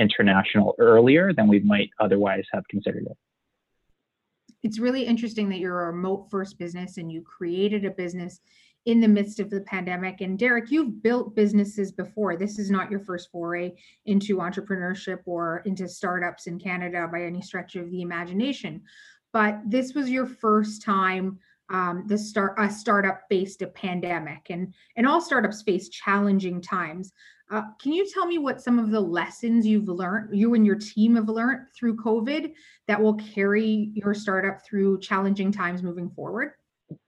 international 0.00 0.74
earlier 0.78 1.32
than 1.32 1.46
we 1.46 1.60
might 1.60 1.90
otherwise 2.00 2.42
have 2.52 2.66
considered 2.68 3.06
it. 3.06 3.16
It's 4.62 4.78
really 4.78 5.04
interesting 5.04 5.48
that 5.50 5.58
you're 5.58 5.82
a 5.82 5.86
remote 5.86 6.28
first 6.30 6.58
business 6.58 6.98
and 6.98 7.10
you 7.10 7.22
created 7.22 7.84
a 7.84 7.90
business 7.90 8.40
in 8.86 9.00
the 9.00 9.08
midst 9.08 9.40
of 9.40 9.50
the 9.50 9.60
pandemic. 9.60 10.20
And 10.20 10.38
Derek, 10.38 10.70
you've 10.70 11.02
built 11.02 11.36
businesses 11.36 11.92
before. 11.92 12.36
This 12.36 12.58
is 12.58 12.70
not 12.70 12.90
your 12.90 13.00
first 13.00 13.30
foray 13.30 13.72
into 14.06 14.38
entrepreneurship 14.38 15.18
or 15.26 15.62
into 15.66 15.86
startups 15.88 16.46
in 16.46 16.58
Canada 16.58 17.08
by 17.12 17.22
any 17.22 17.42
stretch 17.42 17.76
of 17.76 17.90
the 17.90 18.02
imagination. 18.02 18.82
But 19.32 19.60
this 19.66 19.94
was 19.94 20.10
your 20.10 20.26
first 20.26 20.82
time 20.82 21.38
um, 21.72 22.04
the 22.08 22.18
start 22.18 22.54
a 22.58 22.68
startup 22.68 23.20
faced 23.28 23.62
a 23.62 23.68
pandemic 23.68 24.46
and 24.50 24.74
and 24.96 25.06
all 25.06 25.20
startups 25.20 25.62
face 25.62 25.88
challenging 25.88 26.60
times 26.60 27.12
Uh, 27.50 27.62
can 27.82 27.92
you 27.92 28.08
tell 28.08 28.26
me 28.26 28.38
what 28.38 28.60
some 28.60 28.78
of 28.78 28.90
the 28.90 29.00
lessons 29.00 29.66
you've 29.66 29.88
learned, 29.88 30.36
you 30.36 30.54
and 30.54 30.64
your 30.64 30.76
team 30.76 31.16
have 31.16 31.28
learned 31.28 31.66
through 31.76 31.96
COVID 31.96 32.52
that 32.86 33.00
will 33.00 33.14
carry 33.14 33.90
your 33.94 34.14
startup 34.14 34.64
through 34.64 35.00
challenging 35.00 35.50
times 35.50 35.82
moving 35.82 36.10
forward? 36.10 36.52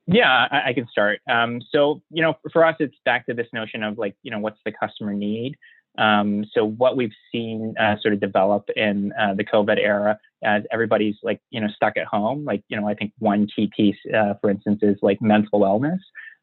Yeah, 0.06 0.48
I, 0.50 0.70
I 0.70 0.72
can 0.72 0.86
start. 0.88 1.20
Um, 1.30 1.60
so, 1.70 2.02
you 2.10 2.22
know, 2.22 2.34
for 2.52 2.64
us, 2.64 2.76
it's 2.80 2.96
back 3.04 3.26
to 3.26 3.34
this 3.34 3.46
notion 3.52 3.82
of 3.82 3.98
like, 3.98 4.16
you 4.22 4.30
know, 4.30 4.38
what's 4.38 4.58
the 4.64 4.72
customer 4.72 5.14
need? 5.14 5.56
Um, 5.98 6.44
so 6.52 6.64
what 6.64 6.96
we've 6.96 7.12
seen 7.30 7.74
uh, 7.78 7.96
sort 8.00 8.14
of 8.14 8.20
develop 8.20 8.68
in 8.76 9.12
uh, 9.12 9.34
the 9.34 9.44
COVID 9.44 9.78
era, 9.78 10.18
as 10.42 10.62
everybody's 10.72 11.16
like, 11.22 11.40
you 11.50 11.60
know, 11.60 11.68
stuck 11.68 11.96
at 11.96 12.06
home, 12.06 12.44
like, 12.44 12.62
you 12.68 12.80
know, 12.80 12.88
I 12.88 12.94
think 12.94 13.12
one 13.18 13.46
key 13.54 13.70
piece, 13.76 13.98
uh, 14.16 14.34
for 14.40 14.50
instance, 14.50 14.80
is 14.82 14.96
like 15.02 15.20
mental 15.20 15.60
wellness. 15.60 15.98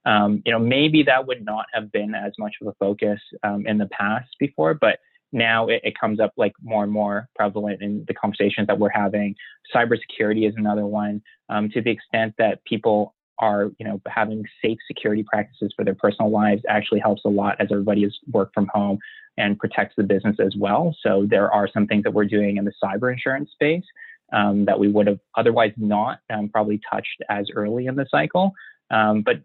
Um, 0.05 0.41
you 0.45 0.51
know, 0.51 0.59
maybe 0.59 1.03
that 1.03 1.27
would 1.27 1.43
not 1.43 1.65
have 1.73 1.91
been 1.91 2.15
as 2.15 2.31
much 2.39 2.53
of 2.61 2.67
a 2.67 2.73
focus 2.79 3.19
um, 3.43 3.65
in 3.67 3.77
the 3.77 3.87
past 3.87 4.29
before, 4.39 4.73
but 4.73 4.99
now 5.31 5.67
it, 5.67 5.81
it, 5.83 5.99
comes 5.99 6.19
up 6.19 6.31
like 6.37 6.53
more 6.61 6.83
and 6.83 6.91
more 6.91 7.27
prevalent 7.35 7.81
in 7.81 8.03
the 8.07 8.13
conversations 8.13 8.65
that 8.67 8.79
we're 8.79 8.89
having. 8.89 9.35
Cybersecurity 9.75 10.47
is 10.47 10.55
another 10.57 10.85
one. 10.85 11.21
Um, 11.49 11.69
to 11.71 11.81
the 11.81 11.91
extent 11.91 12.33
that 12.37 12.63
people 12.65 13.13
are, 13.39 13.71
you 13.79 13.85
know, 13.85 14.01
having 14.07 14.43
safe 14.61 14.77
security 14.87 15.23
practices 15.23 15.73
for 15.75 15.85
their 15.85 15.95
personal 15.95 16.29
lives 16.29 16.61
actually 16.67 16.99
helps 16.99 17.21
a 17.25 17.29
lot 17.29 17.55
as 17.59 17.69
everybody 17.71 18.03
is 18.03 18.17
work 18.31 18.51
from 18.53 18.67
home 18.73 18.99
and 19.37 19.57
protects 19.57 19.95
the 19.97 20.03
business 20.03 20.37
as 20.39 20.53
well. 20.57 20.95
So 21.01 21.25
there 21.29 21.51
are 21.51 21.67
some 21.73 21.87
things 21.87 22.03
that 22.03 22.13
we're 22.13 22.25
doing 22.25 22.57
in 22.57 22.65
the 22.65 22.73
cyber 22.83 23.11
insurance 23.11 23.49
space 23.51 23.85
um, 24.33 24.65
that 24.65 24.79
we 24.79 24.89
would 24.89 25.07
have 25.07 25.19
otherwise 25.37 25.71
not 25.77 26.19
um, 26.29 26.49
probably 26.49 26.79
touched 26.91 27.23
as 27.29 27.47
early 27.55 27.87
in 27.87 27.95
the 27.95 28.05
cycle. 28.11 28.53
Um, 28.91 29.21
but 29.21 29.41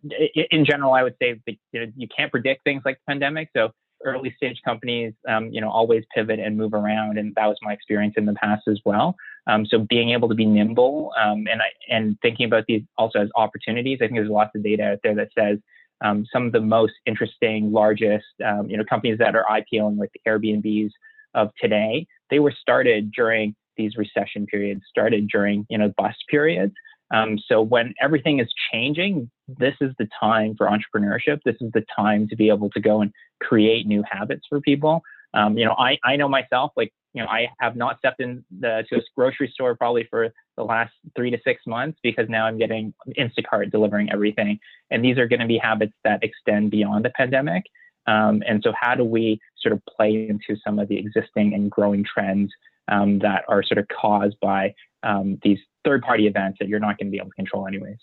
in 0.51 0.65
general, 0.65 0.95
I 0.95 1.03
would 1.03 1.17
say 1.21 1.41
that 1.47 1.57
you, 1.73 1.81
know, 1.81 1.93
you 1.97 2.09
can't 2.15 2.31
predict 2.31 2.65
things 2.65 2.83
like 2.85 2.97
the 2.97 3.13
pandemic. 3.13 3.51
So 3.57 3.71
early 4.05 4.35
stage 4.37 4.61
companies, 4.65 5.13
um, 5.29 5.51
you 5.51 5.61
know, 5.61 5.71
always 5.71 6.05
pivot 6.15 6.39
and 6.39 6.57
move 6.57 6.75
around, 6.75 7.19
and 7.19 7.35
that 7.37 7.47
was 7.47 7.57
my 7.63 7.73
experience 7.73 8.15
in 8.17 8.27
the 8.27 8.35
past 8.35 8.63
as 8.69 8.81
well. 8.85 9.17
Um, 9.47 9.67
so 9.67 9.79
being 9.79 10.11
able 10.11 10.29
to 10.29 10.35
be 10.35 10.47
nimble 10.47 11.13
um, 11.21 11.47
and 11.51 11.61
and 11.89 12.17
thinking 12.23 12.47
about 12.47 12.65
these 12.67 12.83
also 12.97 13.21
as 13.21 13.29
opportunities, 13.37 13.99
I 14.01 14.07
think 14.07 14.15
there's 14.15 14.31
lots 14.31 14.51
of 14.55 14.63
data 14.63 14.93
out 14.93 15.01
there 15.03 15.15
that 15.15 15.29
says 15.39 15.59
um, 16.03 16.27
some 16.33 16.47
of 16.47 16.53
the 16.53 16.61
most 16.61 16.95
interesting, 17.07 17.73
largest, 17.73 18.27
um, 18.45 18.69
you 18.69 18.77
know, 18.77 18.85
companies 18.85 19.19
that 19.19 19.35
are 19.37 19.45
IPOing, 19.51 19.99
like 19.99 20.11
the 20.13 20.31
Airbnbs 20.31 20.91
of 21.35 21.51
today, 21.61 22.07
they 22.31 22.39
were 22.39 22.55
started 22.59 23.11
during 23.13 23.55
these 23.77 23.97
recession 23.97 24.47
periods, 24.47 24.83
started 24.89 25.29
during 25.29 25.67
you 25.69 25.79
know 25.79 25.93
bust 25.97 26.19
periods. 26.29 26.75
Um, 27.13 27.39
so 27.47 27.61
when 27.61 27.95
everything 28.01 28.41
is 28.41 28.49
changing, 28.73 29.31
this 29.47 29.75
is 29.81 29.93
the 29.99 30.09
time 30.19 30.55
for 30.57 30.67
entrepreneurship. 30.67 31.41
This 31.45 31.57
is 31.61 31.71
the 31.73 31.85
time 31.95 32.29
to 32.29 32.37
be 32.37 32.49
able 32.49 32.71
to 32.71 32.81
go 32.81 33.03
and 33.03 33.13
create 33.41 33.87
new 33.87 34.03
habits 34.11 34.47
for 34.49 34.61
people. 34.61 35.03
Um, 35.35 35.59
you 35.59 35.65
know, 35.65 35.75
I, 35.79 35.99
I 36.05 36.17
know 36.17 36.29
myself, 36.29 36.73
like, 36.77 36.93
you 37.13 37.23
know, 37.23 37.29
I 37.29 37.49
have 37.61 37.77
not 37.77 37.99
stepped 37.99 38.21
in 38.21 38.45
the, 38.61 38.85
to 38.89 38.97
a 38.97 39.01
grocery 39.17 39.51
store 39.53 39.77
probably 39.77 40.07
for 40.11 40.33
the 40.57 40.65
last 40.65 40.93
three 41.17 41.31
to 41.31 41.39
six 41.45 41.63
months 41.67 41.99
because 42.03 42.29
now 42.29 42.47
I'm 42.47 42.59
getting 42.59 42.95
Instacart 43.19 43.71
delivering 43.71 44.11
everything. 44.13 44.59
And 44.91 45.05
these 45.05 45.19
are 45.19 45.29
going 45.29 45.41
to 45.41 45.47
be 45.47 45.59
habits 45.59 45.93
that 46.05 46.23
extend 46.23 46.71
beyond 46.71 47.05
the 47.05 47.11
pandemic. 47.11 47.65
Um, 48.07 48.43
and 48.47 48.63
so 48.63 48.73
how 48.79 48.95
do 48.95 49.05
we 49.05 49.41
sort 49.61 49.73
of 49.73 49.83
play 49.97 50.29
into 50.29 50.61
some 50.65 50.79
of 50.79 50.89
the 50.89 50.99
existing 50.99 51.55
and 51.55 51.71
growing 51.71 52.05
trends 52.05 52.53
um, 52.89 53.19
that 53.21 53.45
are 53.49 53.63
sort 53.63 53.79
of 53.79 53.87
caused 53.89 54.37
by 54.41 54.75
um, 55.03 55.39
these 55.43 55.59
third 55.85 56.03
party 56.03 56.27
events 56.27 56.59
that 56.61 56.69
you're 56.69 56.81
not 56.81 56.99
going 56.99 57.07
to 57.07 57.11
be 57.11 57.19
able 57.19 57.31
to 57.31 57.35
control 57.35 57.67
anyways. 57.67 57.99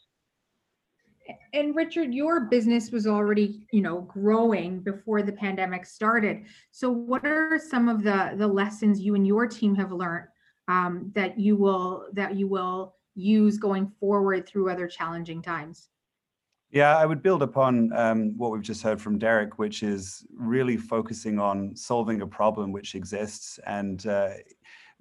And 1.54 1.76
Richard, 1.76 2.14
your 2.14 2.42
business 2.42 2.92
was 2.92 3.08
already, 3.08 3.66
you 3.72 3.82
know, 3.82 4.02
growing 4.02 4.80
before 4.80 5.22
the 5.22 5.32
pandemic 5.32 5.86
started. 5.86 6.44
So, 6.72 6.90
what 6.90 7.26
are 7.26 7.60
some 7.60 7.90
of 7.90 8.04
the 8.04 8.34
the 8.38 8.48
lessons 8.48 9.00
you 9.00 9.16
and 9.16 9.26
your 9.26 9.48
team 9.48 9.76
have 9.76 9.92
learned 9.92 10.28
um, 10.68 11.12
that 11.16 11.40
you 11.40 11.56
will 11.56 12.08
that 12.14 12.36
you 12.36 12.48
will 12.48 12.96
use 13.16 13.58
going 13.58 13.92
forward 14.00 14.48
through 14.48 14.70
other 14.70 14.88
challenging 14.88 15.42
times? 15.42 15.90
Yeah, 16.72 16.98
I 16.98 17.06
would 17.06 17.22
build 17.22 17.42
upon 17.42 17.92
um, 17.92 18.38
what 18.38 18.52
we've 18.52 18.62
just 18.62 18.82
heard 18.82 19.02
from 19.02 19.18
Derek, 19.18 19.60
which 19.60 19.84
is 19.84 20.26
really 20.34 20.78
focusing 20.78 21.38
on 21.38 21.76
solving 21.76 22.22
a 22.22 22.28
problem 22.28 22.72
which 22.72 22.96
exists 22.96 23.60
and 23.68 24.06
uh, 24.08 24.30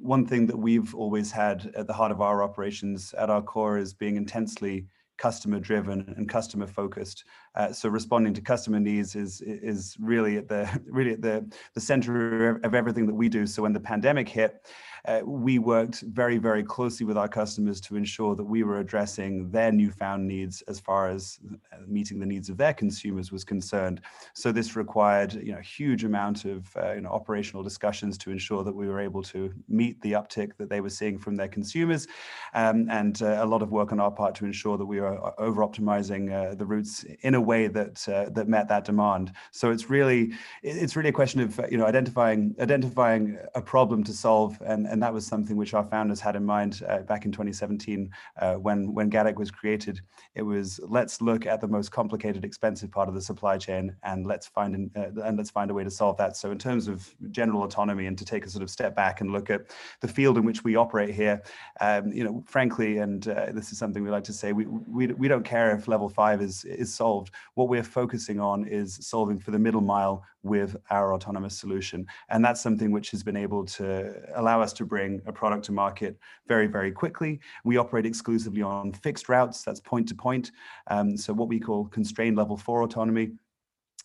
one 0.01 0.27
thing 0.27 0.47
that 0.47 0.57
we've 0.57 0.95
always 0.95 1.31
had 1.31 1.71
at 1.77 1.87
the 1.87 1.93
heart 1.93 2.11
of 2.11 2.21
our 2.21 2.43
operations 2.43 3.15
at 3.19 3.29
our 3.29 3.43
core 3.43 3.77
is 3.77 3.93
being 3.93 4.17
intensely 4.17 4.87
customer 5.21 5.61
driven 5.61 6.15
and 6.17 6.29
customer 6.29 6.67
focused. 6.67 7.25
Uh, 7.55 7.71
so 7.71 7.89
responding 7.89 8.33
to 8.33 8.41
customer 8.41 8.81
needs 8.81 9.15
is 9.15 9.43
is 9.43 9.97
really 10.01 10.39
at 10.39 10.49
the 10.49 10.63
really 10.87 11.13
at 11.13 11.21
the 11.21 11.47
the 11.75 11.81
center 11.81 12.57
of 12.65 12.75
everything 12.75 13.07
that 13.07 13.15
we 13.15 13.29
do. 13.29 13.47
So 13.47 13.63
when 13.63 13.75
the 13.75 13.81
pandemic 13.81 14.29
hit, 14.29 14.67
uh, 15.07 15.21
we 15.25 15.59
worked 15.59 16.03
very, 16.03 16.39
very 16.39 16.63
closely 16.63 17.07
with 17.07 17.17
our 17.17 17.29
customers 17.29 17.81
to 17.81 17.97
ensure 17.97 18.35
that 18.35 18.45
we 18.45 18.63
were 18.63 18.81
addressing 18.81 19.51
their 19.51 19.73
newfound 19.73 20.27
needs 20.27 20.63
as 20.63 20.79
far 20.79 21.09
as 21.09 21.39
uh, 21.73 21.77
meeting 21.87 22.19
the 22.19 22.27
needs 22.27 22.49
of 22.49 22.57
their 22.57 22.75
consumers 22.75 23.33
was 23.33 23.45
concerned. 23.45 24.01
So 24.35 24.53
this 24.53 24.77
required, 24.77 25.35
you 25.35 25.53
know, 25.53 25.61
huge 25.61 26.05
amount 26.05 26.45
of 26.45 26.77
uh, 26.77 26.93
you 26.93 27.01
know, 27.01 27.11
operational 27.11 27.63
discussions 27.63 28.19
to 28.19 28.31
ensure 28.31 28.65
that 28.65 28.75
we 28.75 28.89
were 28.89 29.01
able 29.01 29.23
to 29.25 29.53
meet 29.69 30.01
the 30.03 30.13
uptick 30.13 30.57
that 30.59 30.69
they 30.69 30.81
were 30.81 30.91
seeing 30.91 31.19
from 31.19 31.37
their 31.37 31.49
consumers, 31.49 32.07
um, 32.55 32.89
and 32.91 33.23
uh, 33.23 33.39
a 33.41 33.47
lot 33.47 33.63
of 33.63 33.71
work 33.71 33.93
on 33.93 34.01
our 34.01 34.11
part 34.11 34.35
to 34.37 34.45
ensure 34.45 34.77
that 34.77 34.87
we 34.87 35.01
were 35.01 35.25
uh, 35.25 35.33
over 35.39 35.63
optimizing 35.63 36.21
the 36.59 36.67
routes 36.67 37.05
in 37.23 37.35
a 37.35 37.41
way 37.41 37.67
that 37.67 37.97
that 38.35 38.49
met 38.49 38.69
that 38.69 38.85
demand. 38.85 39.33
So 39.51 39.71
it's 39.71 39.89
really 39.89 40.33
it's 40.63 40.97
really 40.97 41.09
a 41.09 41.13
question 41.13 41.41
of 41.41 41.61
you 41.71 41.79
know 41.79 41.87
identifying 41.87 42.55
identifying 42.61 43.39
a 43.55 43.63
problem 43.63 44.05
to 44.05 44.13
solve 44.13 44.61
and 44.65 44.87
and 44.91 45.03
that 45.03 45.15
was 45.15 45.27
something 45.27 45.57
which 45.57 45.75
our 45.75 45.85
founders 45.85 46.21
had 46.21 46.37
in 46.37 46.45
mind 46.45 46.83
uh, 46.89 46.99
back 46.99 47.25
in 47.25 47.33
2017 47.33 48.11
uh, 48.41 48.55
when 48.55 48.93
when 48.93 49.11
Gatik 49.11 49.37
was 49.37 49.51
created. 49.51 50.01
It 50.35 50.43
was 50.43 50.81
let's 50.89 51.21
look 51.21 51.47
at 51.47 51.61
the 51.61 51.69
most 51.69 51.93
complicated, 51.93 52.45
expensive 52.45 52.91
part 52.91 53.09
of 53.09 53.15
the 53.15 53.23
supply 53.23 53.57
chain, 53.57 53.95
and 54.03 54.27
let's 54.27 54.47
find 54.47 54.75
an, 54.75 54.91
uh, 54.97 55.23
and 55.23 55.37
let's 55.39 55.51
find 55.51 55.71
a 55.71 55.75
way 55.75 55.85
to 55.85 55.91
solve 55.91 56.17
that. 56.19 56.37
So 56.37 56.51
in 56.51 56.59
terms 56.59 56.89
of 56.89 57.15
general 57.31 57.63
autonomy, 57.63 58.07
and 58.07 58.19
to 58.19 58.25
take 58.25 58.45
a 58.45 58.51
sort 58.51 58.63
of 58.63 58.71
step 58.71 58.95
back 58.95 59.21
and 59.21 59.31
look 59.31 59.51
at 59.51 59.63
the 60.01 60.09
field 60.09 60.37
in 60.37 60.45
which 60.45 60.65
we 60.65 60.77
operate 60.77 61.15
here, 61.15 61.43
um, 61.81 62.13
you 62.13 62.25
know, 62.25 62.43
frankly, 62.47 62.99
and 62.99 63.29
uh, 63.29 63.47
this 63.53 63.73
is 63.73 63.79
something 63.79 64.03
we 64.03 64.11
like 64.11 64.25
to 64.25 64.33
say, 64.33 64.53
we, 64.53 64.67
we 64.67 65.07
we 65.07 65.29
don't 65.29 65.45
care 65.45 65.75
if 65.77 65.89
level 65.89 66.09
five 66.09 66.43
is 66.43 66.65
is 66.65 66.93
solved. 66.93 67.33
What 67.55 67.69
we're 67.69 67.83
focusing 67.85 68.41
on 68.41 68.67
is 68.67 68.99
solving 69.01 69.39
for 69.39 69.53
the 69.53 69.59
middle 69.59 69.81
mile 69.81 70.25
with 70.43 70.77
our 70.91 71.15
autonomous 71.15 71.57
solution. 71.57 72.07
And 72.29 72.45
that's 72.45 72.61
something 72.61 72.91
which 72.91 73.11
has 73.11 73.23
been 73.23 73.37
able 73.37 73.65
to 73.67 74.15
allow 74.35 74.61
us 74.63 74.73
to 74.75 74.85
bring 74.85 75.21
a 75.27 75.33
product 75.33 75.65
to 75.67 75.73
market 75.73 76.19
very, 76.47 76.67
very 76.67 76.93
quickly. 76.93 77.41
We 77.65 77.77
operate 77.77 78.07
exclusively 78.07 78.63
on 78.63 78.93
fixed 78.93 79.29
routes, 79.29 79.63
that's 79.63 79.81
point 79.81 80.09
to 80.09 80.15
point. 80.15 80.53
Um, 80.89 81.17
so 81.17 81.33
what 81.33 81.49
we 81.49 81.61
call 81.61 81.87
constrained 81.87 82.37
level 82.37 82.57
four 82.57 82.83
autonomy 82.83 83.33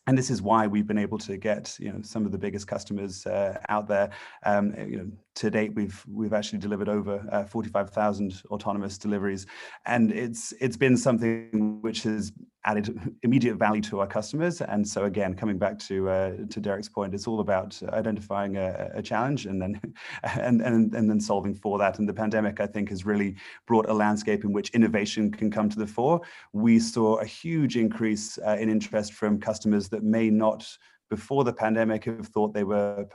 and 0.08 0.18
this 0.18 0.30
is 0.30 0.42
why 0.42 0.68
we've 0.68 0.88
been 0.88 0.98
able 0.98 1.18
to 1.18 1.38
get 1.38 1.76
you 1.80 1.92
know 1.92 2.00
some 2.02 2.26
of 2.26 2.32
the 2.32 2.38
biggest 2.38 2.68
customers 2.68 3.26
uh, 3.26 3.58
out 3.70 3.88
there. 3.88 4.12
Um, 4.46 4.74
you 4.78 4.98
know, 4.98 5.12
to 5.36 5.50
date, 5.50 5.74
we've 5.76 6.04
we've 6.08 6.34
actually 6.34 6.60
delivered 6.60 6.90
over 6.90 7.26
uh, 7.32 7.44
45,000 7.44 8.42
autonomous 8.52 8.98
deliveries, 8.98 9.46
and 9.86 10.12
it's 10.12 10.54
it's 10.60 10.78
been 10.78 10.96
something 10.96 11.82
which 11.82 12.04
has 12.04 12.32
added 12.64 13.16
immediate 13.22 13.56
value 13.56 13.82
to 13.82 14.00
our 14.00 14.08
customers. 14.08 14.62
And 14.62 14.88
so 14.88 15.06
again, 15.06 15.36
coming 15.36 15.58
back 15.58 15.78
to 15.80 16.10
uh, 16.10 16.32
to 16.50 16.60
Derek's 16.60 16.90
point, 16.90 17.14
it's 17.14 17.28
all 17.28 17.42
about 17.42 17.80
identifying 17.90 18.56
a, 18.56 18.92
a, 18.96 19.02
challenge 19.02 19.46
and 19.46 19.62
then 19.62 19.80
and, 20.24 20.62
and 20.62 20.94
and 20.94 21.10
then 21.10 21.20
solving 21.20 21.54
for 21.54 21.78
that. 21.80 22.00
And 22.00 22.08
the 22.08 22.14
pandemic, 22.14 22.62
I 22.62 22.68
think, 22.68 22.90
has 22.90 23.06
really 23.06 23.36
brought 23.68 23.90
a 23.90 23.94
landscape 23.94 24.46
in 24.46 24.54
which 24.54 24.70
innovation 24.70 25.32
can 25.32 25.52
come 25.52 25.70
to 25.70 25.78
the 25.78 25.88
fore. 25.88 26.22
We 26.54 26.80
saw 26.80 27.18
a 27.18 27.26
huge 27.26 27.76
increase 27.76 28.40
uh, 28.46 28.58
in 28.60 28.70
interest 28.70 29.14
from 29.14 29.40
customers 29.40 29.90
that 29.90 30.04
may 30.04 30.30
not 30.30 30.66
before 31.10 31.44
the 31.44 31.54
pandemic 31.54 32.06
have 32.06 32.28
thought 32.28 32.54
they 32.54 32.64
were 32.64 33.06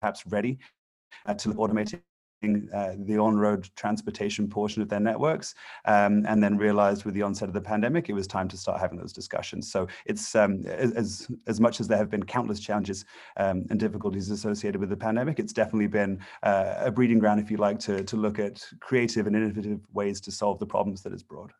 perhaps 0.00 0.24
ready 0.26 0.58
to 1.38 1.54
automating 1.54 2.00
uh, 2.74 2.94
the 2.98 3.18
on-road 3.18 3.68
transportation 3.74 4.48
portion 4.48 4.82
of 4.82 4.88
their 4.88 5.00
networks, 5.00 5.54
um, 5.86 6.24
and 6.26 6.42
then 6.42 6.58
realized 6.58 7.04
with 7.04 7.14
the 7.14 7.22
onset 7.22 7.48
of 7.48 7.54
the 7.54 7.60
pandemic, 7.60 8.10
it 8.10 8.12
was 8.12 8.26
time 8.26 8.48
to 8.48 8.56
start 8.56 8.80
having 8.80 8.98
those 8.98 9.12
discussions. 9.14 9.70
So 9.70 9.86
it's 10.04 10.34
um, 10.34 10.62
as 10.66 11.28
as 11.46 11.60
much 11.60 11.80
as 11.80 11.88
there 11.88 11.98
have 11.98 12.10
been 12.10 12.22
countless 12.22 12.60
challenges 12.60 13.06
um, 13.38 13.64
and 13.70 13.80
difficulties 13.80 14.30
associated 14.30 14.78
with 14.78 14.90
the 14.90 14.96
pandemic, 14.96 15.38
it's 15.38 15.54
definitely 15.54 15.86
been 15.86 16.20
uh, 16.42 16.74
a 16.78 16.90
breeding 16.90 17.18
ground, 17.18 17.40
if 17.40 17.50
you 17.50 17.56
like, 17.56 17.78
to 17.80 18.04
to 18.04 18.16
look 18.16 18.38
at 18.38 18.62
creative 18.80 19.26
and 19.26 19.36
innovative 19.36 19.80
ways 19.92 20.20
to 20.20 20.30
solve 20.30 20.58
the 20.58 20.66
problems 20.66 21.02
that 21.02 21.12
it's 21.12 21.22
brought. 21.22 21.52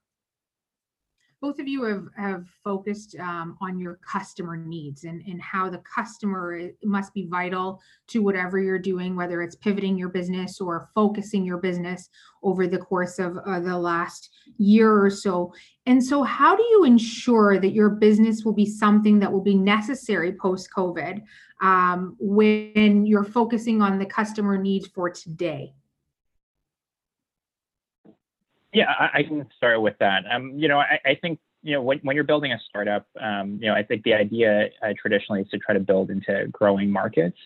Both 1.45 1.59
of 1.59 1.69
you 1.69 1.83
have, 1.83 2.07
have 2.17 2.47
focused 2.65 3.17
um, 3.21 3.59
on 3.61 3.79
your 3.79 3.97
customer 3.97 4.57
needs 4.57 5.05
and, 5.05 5.21
and 5.27 5.43
how 5.43 5.69
the 5.69 5.83
customer 5.95 6.71
must 6.83 7.13
be 7.13 7.27
vital 7.27 7.83
to 8.07 8.23
whatever 8.23 8.59
you're 8.59 8.79
doing, 8.79 9.15
whether 9.15 9.43
it's 9.43 9.55
pivoting 9.55 9.99
your 9.99 10.09
business 10.09 10.59
or 10.59 10.89
focusing 10.95 11.45
your 11.45 11.59
business 11.59 12.09
over 12.43 12.67
the 12.67 12.79
course 12.79 13.19
of 13.19 13.37
uh, 13.45 13.61
the 13.61 13.77
last 13.77 14.31
year 14.57 15.05
or 15.05 15.11
so. 15.11 15.53
And 15.85 16.03
so, 16.03 16.23
how 16.23 16.57
do 16.57 16.63
you 16.63 16.85
ensure 16.85 17.61
that 17.61 17.75
your 17.75 17.91
business 17.91 18.43
will 18.43 18.55
be 18.55 18.65
something 18.65 19.19
that 19.19 19.31
will 19.31 19.43
be 19.43 19.55
necessary 19.55 20.33
post 20.33 20.71
COVID 20.75 21.21
um, 21.61 22.17
when 22.19 23.05
you're 23.05 23.23
focusing 23.23 23.83
on 23.83 23.99
the 23.99 24.07
customer 24.07 24.57
needs 24.57 24.87
for 24.87 25.11
today? 25.11 25.75
Yeah, 28.75 28.91
I, 28.99 29.19
I 29.19 29.23
can 29.23 29.47
start 29.57 29.81
with 29.81 29.95
that. 30.01 30.25
Um, 30.31 30.53
you 30.57 30.69
know, 30.69 30.79
I, 30.79 30.99
I 31.07 31.15
think 31.15 31.39
you 31.63 31.73
know 31.73 31.83
when, 31.83 31.99
when 32.01 32.17
you're 32.17 32.25
building 32.25 32.53
a 32.53 32.59
startup, 32.69 33.07
um, 33.21 33.59
you 33.63 33.69
know, 33.69 33.75
I 33.75 33.83
think 33.83 34.03
the 34.03 34.15
idea 34.15 34.69
uh, 34.83 34.93
traditionally 35.01 35.43
is 35.43 35.49
to 35.51 35.59
try 35.59 35.75
to 35.75 35.81
build 35.81 36.11
into 36.11 36.47
growing 36.51 36.91
markets. 36.91 37.39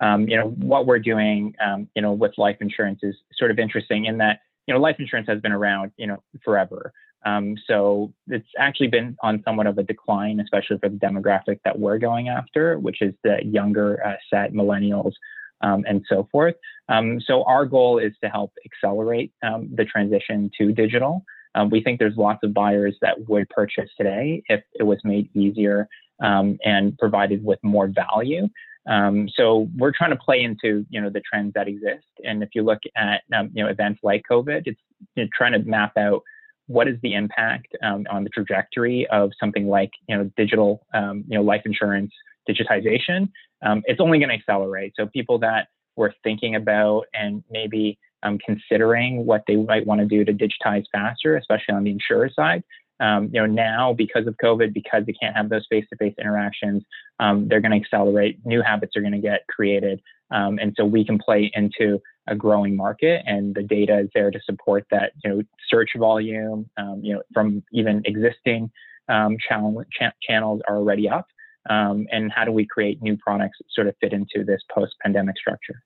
Um, 0.00 0.28
you 0.28 0.36
know, 0.36 0.50
what 0.50 0.86
we're 0.86 0.98
doing, 0.98 1.54
um, 1.64 1.88
you 1.94 2.02
know, 2.02 2.12
with 2.12 2.32
life 2.36 2.58
insurance 2.60 3.00
is 3.02 3.14
sort 3.36 3.50
of 3.50 3.58
interesting 3.58 4.04
in 4.04 4.18
that 4.18 4.40
you 4.66 4.74
know 4.74 4.80
life 4.80 4.96
insurance 4.98 5.26
has 5.28 5.40
been 5.40 5.52
around, 5.52 5.92
you 5.96 6.06
know, 6.06 6.22
forever. 6.44 6.92
Um, 7.26 7.56
so 7.66 8.12
it's 8.28 8.46
actually 8.58 8.88
been 8.88 9.16
on 9.22 9.42
somewhat 9.46 9.66
of 9.66 9.78
a 9.78 9.82
decline, 9.82 10.40
especially 10.40 10.78
for 10.78 10.90
the 10.90 10.96
demographic 10.96 11.60
that 11.64 11.78
we're 11.78 11.96
going 11.96 12.28
after, 12.28 12.78
which 12.78 13.00
is 13.00 13.14
the 13.24 13.38
younger 13.42 14.04
uh, 14.06 14.16
set, 14.28 14.52
millennials, 14.52 15.12
um, 15.60 15.84
and 15.86 16.04
so 16.08 16.28
forth. 16.30 16.54
Um, 16.88 17.20
so 17.20 17.44
our 17.44 17.64
goal 17.64 17.98
is 17.98 18.12
to 18.22 18.28
help 18.28 18.52
accelerate 18.64 19.32
um, 19.42 19.70
the 19.74 19.84
transition 19.84 20.50
to 20.58 20.72
digital. 20.72 21.24
Um, 21.54 21.70
we 21.70 21.82
think 21.82 21.98
there's 21.98 22.16
lots 22.16 22.40
of 22.42 22.52
buyers 22.52 22.96
that 23.00 23.28
would 23.28 23.48
purchase 23.48 23.88
today 23.96 24.42
if 24.48 24.62
it 24.74 24.82
was 24.82 24.98
made 25.04 25.34
easier 25.36 25.88
um, 26.22 26.58
and 26.64 26.98
provided 26.98 27.44
with 27.44 27.58
more 27.62 27.88
value. 27.88 28.48
Um, 28.86 29.28
so 29.34 29.68
we're 29.76 29.92
trying 29.92 30.10
to 30.10 30.16
play 30.16 30.42
into 30.42 30.84
you 30.90 31.00
know 31.00 31.08
the 31.08 31.22
trends 31.22 31.54
that 31.54 31.68
exist. 31.68 32.06
And 32.22 32.42
if 32.42 32.50
you 32.54 32.62
look 32.62 32.80
at 32.96 33.22
you 33.30 33.64
know 33.64 33.68
events 33.68 34.00
like 34.02 34.22
COVID, 34.30 34.62
it's 34.66 34.80
you 35.16 35.24
know, 35.24 35.28
trying 35.34 35.52
to 35.52 35.60
map 35.60 35.96
out 35.96 36.22
what 36.66 36.88
is 36.88 36.96
the 37.02 37.14
impact 37.14 37.68
on 37.82 38.24
the 38.24 38.30
trajectory 38.30 39.06
of 39.10 39.30
something 39.40 39.68
like 39.68 39.90
you 40.08 40.16
know 40.16 40.30
digital 40.36 40.86
you 40.92 41.24
know 41.30 41.42
life 41.42 41.62
insurance 41.64 42.12
digitization, 42.48 43.28
um, 43.64 43.82
it's 43.86 44.00
only 44.00 44.18
going 44.18 44.28
to 44.28 44.34
accelerate. 44.34 44.92
So 44.96 45.06
people 45.06 45.38
that 45.40 45.68
were 45.96 46.14
thinking 46.22 46.54
about 46.56 47.04
and 47.14 47.42
maybe 47.50 47.98
um, 48.22 48.38
considering 48.44 49.26
what 49.26 49.42
they 49.46 49.56
might 49.56 49.86
want 49.86 50.00
to 50.00 50.06
do 50.06 50.24
to 50.24 50.32
digitize 50.32 50.84
faster, 50.92 51.36
especially 51.36 51.74
on 51.74 51.84
the 51.84 51.90
insurer 51.90 52.30
side. 52.34 52.62
Um, 53.00 53.28
you 53.32 53.40
know, 53.40 53.46
now 53.46 53.92
because 53.92 54.26
of 54.26 54.36
COVID, 54.42 54.72
because 54.72 55.04
they 55.04 55.12
can't 55.12 55.36
have 55.36 55.48
those 55.48 55.66
face-to-face 55.68 56.14
interactions, 56.18 56.84
um, 57.18 57.48
they're 57.48 57.60
going 57.60 57.72
to 57.72 57.76
accelerate. 57.76 58.38
New 58.44 58.62
habits 58.62 58.96
are 58.96 59.00
going 59.00 59.12
to 59.12 59.18
get 59.18 59.40
created, 59.48 60.00
um, 60.30 60.58
and 60.60 60.72
so 60.76 60.84
we 60.84 61.04
can 61.04 61.18
play 61.18 61.50
into 61.54 62.00
a 62.28 62.36
growing 62.36 62.76
market, 62.76 63.22
and 63.26 63.54
the 63.54 63.64
data 63.64 63.98
is 63.98 64.08
there 64.14 64.30
to 64.30 64.40
support 64.44 64.86
that. 64.92 65.12
You 65.24 65.30
know, 65.30 65.42
search 65.68 65.90
volume, 65.98 66.70
um, 66.76 67.00
you 67.02 67.14
know, 67.14 67.22
from 67.32 67.64
even 67.72 68.00
existing 68.04 68.70
channel, 69.08 69.84
ch- 69.92 70.14
channels 70.22 70.62
are 70.68 70.76
already 70.76 71.08
up, 71.08 71.26
um, 71.70 72.06
and 72.10 72.30
how 72.32 72.44
do 72.44 72.52
we 72.52 72.66
create 72.66 73.02
new 73.02 73.16
products 73.16 73.58
that 73.58 73.66
sort 73.72 73.86
of 73.86 73.94
fit 74.00 74.12
into 74.12 74.44
this 74.44 74.60
post-pandemic 74.74 75.36
structure? 75.38 75.82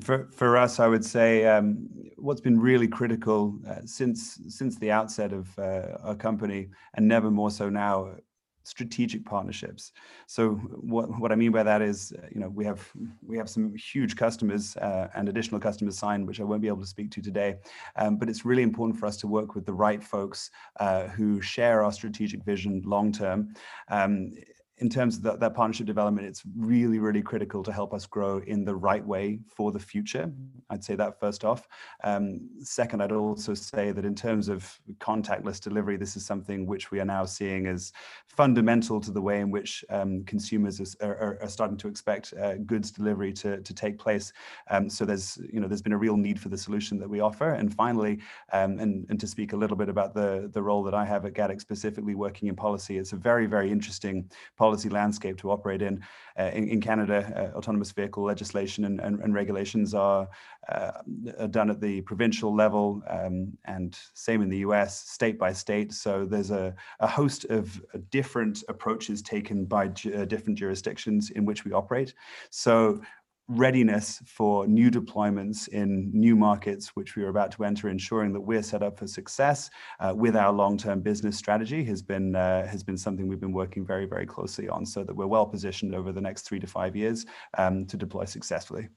For 0.00 0.28
for 0.32 0.56
us, 0.56 0.78
I 0.78 0.86
would 0.86 1.04
say 1.04 1.46
um, 1.46 1.88
what's 2.16 2.40
been 2.40 2.60
really 2.60 2.86
critical 2.86 3.58
uh, 3.68 3.80
since 3.84 4.38
since 4.48 4.78
the 4.78 4.92
outset 4.92 5.32
of 5.32 5.58
uh, 5.58 5.96
our 6.04 6.14
company, 6.14 6.68
and 6.94 7.08
never 7.08 7.28
more 7.28 7.50
so 7.50 7.68
now, 7.68 8.14
strategic 8.62 9.24
partnerships. 9.24 9.92
So 10.26 10.50
what, 10.50 11.18
what 11.18 11.32
I 11.32 11.34
mean 11.34 11.52
by 11.52 11.62
that 11.62 11.82
is, 11.82 12.12
uh, 12.12 12.26
you 12.32 12.40
know, 12.40 12.48
we 12.48 12.64
have 12.64 12.88
we 13.26 13.36
have 13.36 13.48
some 13.48 13.74
huge 13.74 14.16
customers 14.16 14.76
uh, 14.76 15.08
and 15.14 15.28
additional 15.28 15.60
customers 15.60 15.98
signed, 15.98 16.26
which 16.26 16.40
I 16.40 16.44
won't 16.44 16.62
be 16.62 16.68
able 16.68 16.80
to 16.80 16.86
speak 16.86 17.10
to 17.12 17.22
today. 17.22 17.56
Um, 17.96 18.16
but 18.16 18.28
it's 18.28 18.44
really 18.44 18.62
important 18.62 18.98
for 18.98 19.06
us 19.06 19.16
to 19.18 19.26
work 19.26 19.54
with 19.54 19.66
the 19.66 19.72
right 19.72 20.02
folks 20.02 20.50
uh, 20.78 21.08
who 21.08 21.40
share 21.40 21.82
our 21.82 21.92
strategic 21.92 22.44
vision 22.44 22.82
long 22.84 23.12
term. 23.12 23.54
Um, 23.88 24.32
in 24.80 24.88
terms 24.88 25.16
of 25.16 25.22
that, 25.22 25.40
that, 25.40 25.54
partnership 25.54 25.86
development, 25.86 26.26
it's 26.26 26.42
really, 26.56 26.98
really 26.98 27.20
critical 27.20 27.62
to 27.62 27.72
help 27.72 27.92
us 27.92 28.06
grow 28.06 28.38
in 28.46 28.64
the 28.64 28.74
right 28.74 29.06
way 29.06 29.38
for 29.46 29.72
the 29.72 29.78
future. 29.78 30.32
I'd 30.70 30.82
say 30.82 30.94
that 30.94 31.20
first 31.20 31.44
off. 31.44 31.68
Um, 32.02 32.48
second, 32.62 33.02
I'd 33.02 33.12
also 33.12 33.52
say 33.52 33.92
that 33.92 34.04
in 34.06 34.14
terms 34.14 34.48
of 34.48 34.80
contactless 34.98 35.60
delivery, 35.60 35.98
this 35.98 36.16
is 36.16 36.24
something 36.24 36.64
which 36.66 36.90
we 36.90 36.98
are 36.98 37.04
now 37.04 37.26
seeing 37.26 37.66
as 37.66 37.92
fundamental 38.26 39.00
to 39.00 39.10
the 39.10 39.20
way 39.20 39.40
in 39.40 39.50
which 39.50 39.84
um, 39.90 40.24
consumers 40.24 40.96
are, 41.02 41.38
are, 41.42 41.48
starting 41.48 41.76
to 41.76 41.88
expect 41.88 42.32
uh, 42.40 42.54
goods 42.54 42.90
delivery 42.90 43.32
to, 43.34 43.60
to 43.60 43.74
take 43.74 43.98
place. 43.98 44.32
Um, 44.70 44.88
so 44.88 45.04
there's, 45.04 45.38
you 45.52 45.60
know, 45.60 45.68
there's 45.68 45.82
been 45.82 45.92
a 45.92 45.98
real 45.98 46.16
need 46.16 46.40
for 46.40 46.48
the 46.48 46.56
solution 46.56 46.98
that 47.00 47.10
we 47.10 47.20
offer. 47.20 47.52
And 47.52 47.74
finally, 47.74 48.20
um, 48.52 48.78
and, 48.78 49.04
and 49.10 49.20
to 49.20 49.26
speak 49.26 49.52
a 49.52 49.56
little 49.56 49.76
bit 49.76 49.90
about 49.90 50.14
the, 50.14 50.48
the 50.54 50.62
role 50.62 50.82
that 50.84 50.94
I 50.94 51.04
have 51.04 51.26
at 51.26 51.34
Gatik, 51.34 51.60
specifically 51.60 52.14
working 52.14 52.48
in 52.48 52.56
policy, 52.56 52.96
it's 52.96 53.12
a 53.12 53.16
very, 53.16 53.46
very 53.46 53.70
interesting 53.70 54.30
policy 54.56 54.69
policy 54.70 54.88
landscape 54.88 55.36
to 55.36 55.50
operate 55.50 55.82
in. 55.82 56.00
Uh, 56.38 56.50
in, 56.54 56.68
in, 56.68 56.80
Canada, 56.80 57.18
uh, 57.36 57.58
autonomous 57.58 57.90
vehicle 57.90 58.22
legislation 58.22 58.84
and, 58.84 59.00
and, 59.00 59.18
and 59.20 59.34
regulations 59.34 59.94
are, 59.94 60.28
uh, 60.68 60.92
are, 61.40 61.48
done 61.48 61.68
at 61.70 61.80
the 61.80 62.00
provincial 62.02 62.54
level 62.54 63.02
um, 63.08 63.52
and 63.64 63.98
same 64.14 64.40
in 64.42 64.48
the 64.48 64.58
US, 64.58 65.10
state 65.10 65.38
by 65.38 65.52
state. 65.52 65.92
So 65.92 66.24
there's 66.24 66.52
a, 66.52 66.72
a 67.00 67.06
host 67.08 67.46
of 67.46 67.84
different 68.10 68.62
approaches 68.68 69.22
taken 69.22 69.64
by 69.64 69.88
ju- 69.88 70.24
different 70.24 70.56
jurisdictions 70.56 71.30
in 71.30 71.44
which 71.44 71.64
we 71.64 71.72
operate. 71.72 72.14
So 72.50 73.02
readiness 73.50 74.22
for 74.26 74.66
new 74.66 74.90
deployments 74.90 75.66
in 75.68 76.10
new 76.14 76.36
markets, 76.36 76.94
which 76.94 77.16
we 77.16 77.24
are 77.24 77.28
about 77.28 77.50
to 77.50 77.64
enter, 77.64 77.88
ensuring 77.88 78.32
that 78.32 78.40
we're 78.40 78.62
set 78.62 78.82
up 78.82 78.96
for 78.96 79.08
success 79.08 79.70
uh, 79.98 80.14
with 80.16 80.36
our 80.36 80.52
long-term 80.52 81.00
business 81.00 81.36
strategy 81.36 81.82
has 81.84 82.00
been 82.00 82.36
uh, 82.36 82.66
has 82.66 82.82
been 82.84 82.96
something 82.96 83.26
we've 83.26 83.40
been 83.40 83.52
working 83.52 83.84
very, 83.84 84.06
very 84.06 84.26
closely 84.26 84.68
on, 84.68 84.86
so 84.86 85.02
that 85.02 85.14
we're 85.14 85.26
well 85.26 85.46
positioned 85.46 85.94
over 85.94 86.12
the 86.12 86.20
next 86.20 86.42
three 86.42 86.60
to 86.60 86.66
five 86.66 86.94
years 86.94 87.26
um, 87.58 87.84
to 87.86 87.96
deploy 87.96 88.24
successfully. 88.24 88.88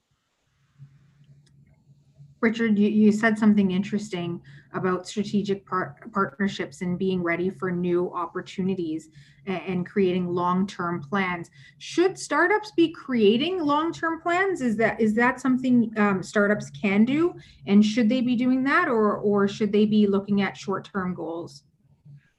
Richard, 2.44 2.78
you, 2.78 2.90
you 2.90 3.10
said 3.10 3.38
something 3.38 3.70
interesting 3.70 4.40
about 4.74 5.08
strategic 5.08 5.64
par- 5.64 5.96
partnerships 6.12 6.82
and 6.82 6.98
being 6.98 7.22
ready 7.22 7.48
for 7.48 7.70
new 7.70 8.12
opportunities 8.12 9.08
and, 9.46 9.62
and 9.66 9.86
creating 9.86 10.26
long-term 10.28 11.00
plans. 11.08 11.50
Should 11.78 12.18
startups 12.18 12.70
be 12.72 12.92
creating 12.92 13.60
long-term 13.60 14.20
plans? 14.20 14.60
Is 14.60 14.76
that 14.76 15.00
is 15.00 15.14
that 15.14 15.40
something 15.40 15.90
um, 15.96 16.22
startups 16.22 16.68
can 16.70 17.06
do? 17.06 17.34
And 17.66 17.82
should 17.82 18.08
they 18.10 18.20
be 18.20 18.36
doing 18.36 18.62
that, 18.64 18.88
or 18.88 19.16
or 19.16 19.48
should 19.48 19.72
they 19.72 19.86
be 19.86 20.06
looking 20.06 20.42
at 20.42 20.54
short-term 20.54 21.14
goals? 21.14 21.64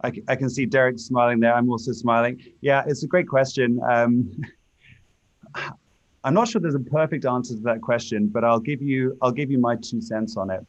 I, 0.03 0.11
I 0.27 0.35
can 0.35 0.49
see 0.51 0.67
Derek 0.67 0.99
smiling 0.99 1.39
there. 1.39 1.55
I'm 1.55 1.69
also 1.69 1.93
smiling. 1.93 2.39
Yeah, 2.61 2.83
it's 2.85 3.03
a 3.03 3.07
great 3.07 3.27
question. 3.27 3.79
Um, 3.89 4.31
I'm 6.25 6.33
not 6.33 6.47
sure 6.47 6.59
there's 6.59 6.73
a 6.73 6.79
perfect 6.79 7.23
answer 7.25 7.53
to 7.53 7.61
that 7.61 7.81
question, 7.81 8.27
but 8.27 8.43
I'll 8.43 8.59
give 8.59 8.81
you 8.81 9.15
I'll 9.21 9.31
give 9.31 9.51
you 9.51 9.59
my 9.59 9.75
two 9.75 10.01
cents 10.01 10.37
on 10.37 10.49
it. 10.49 10.65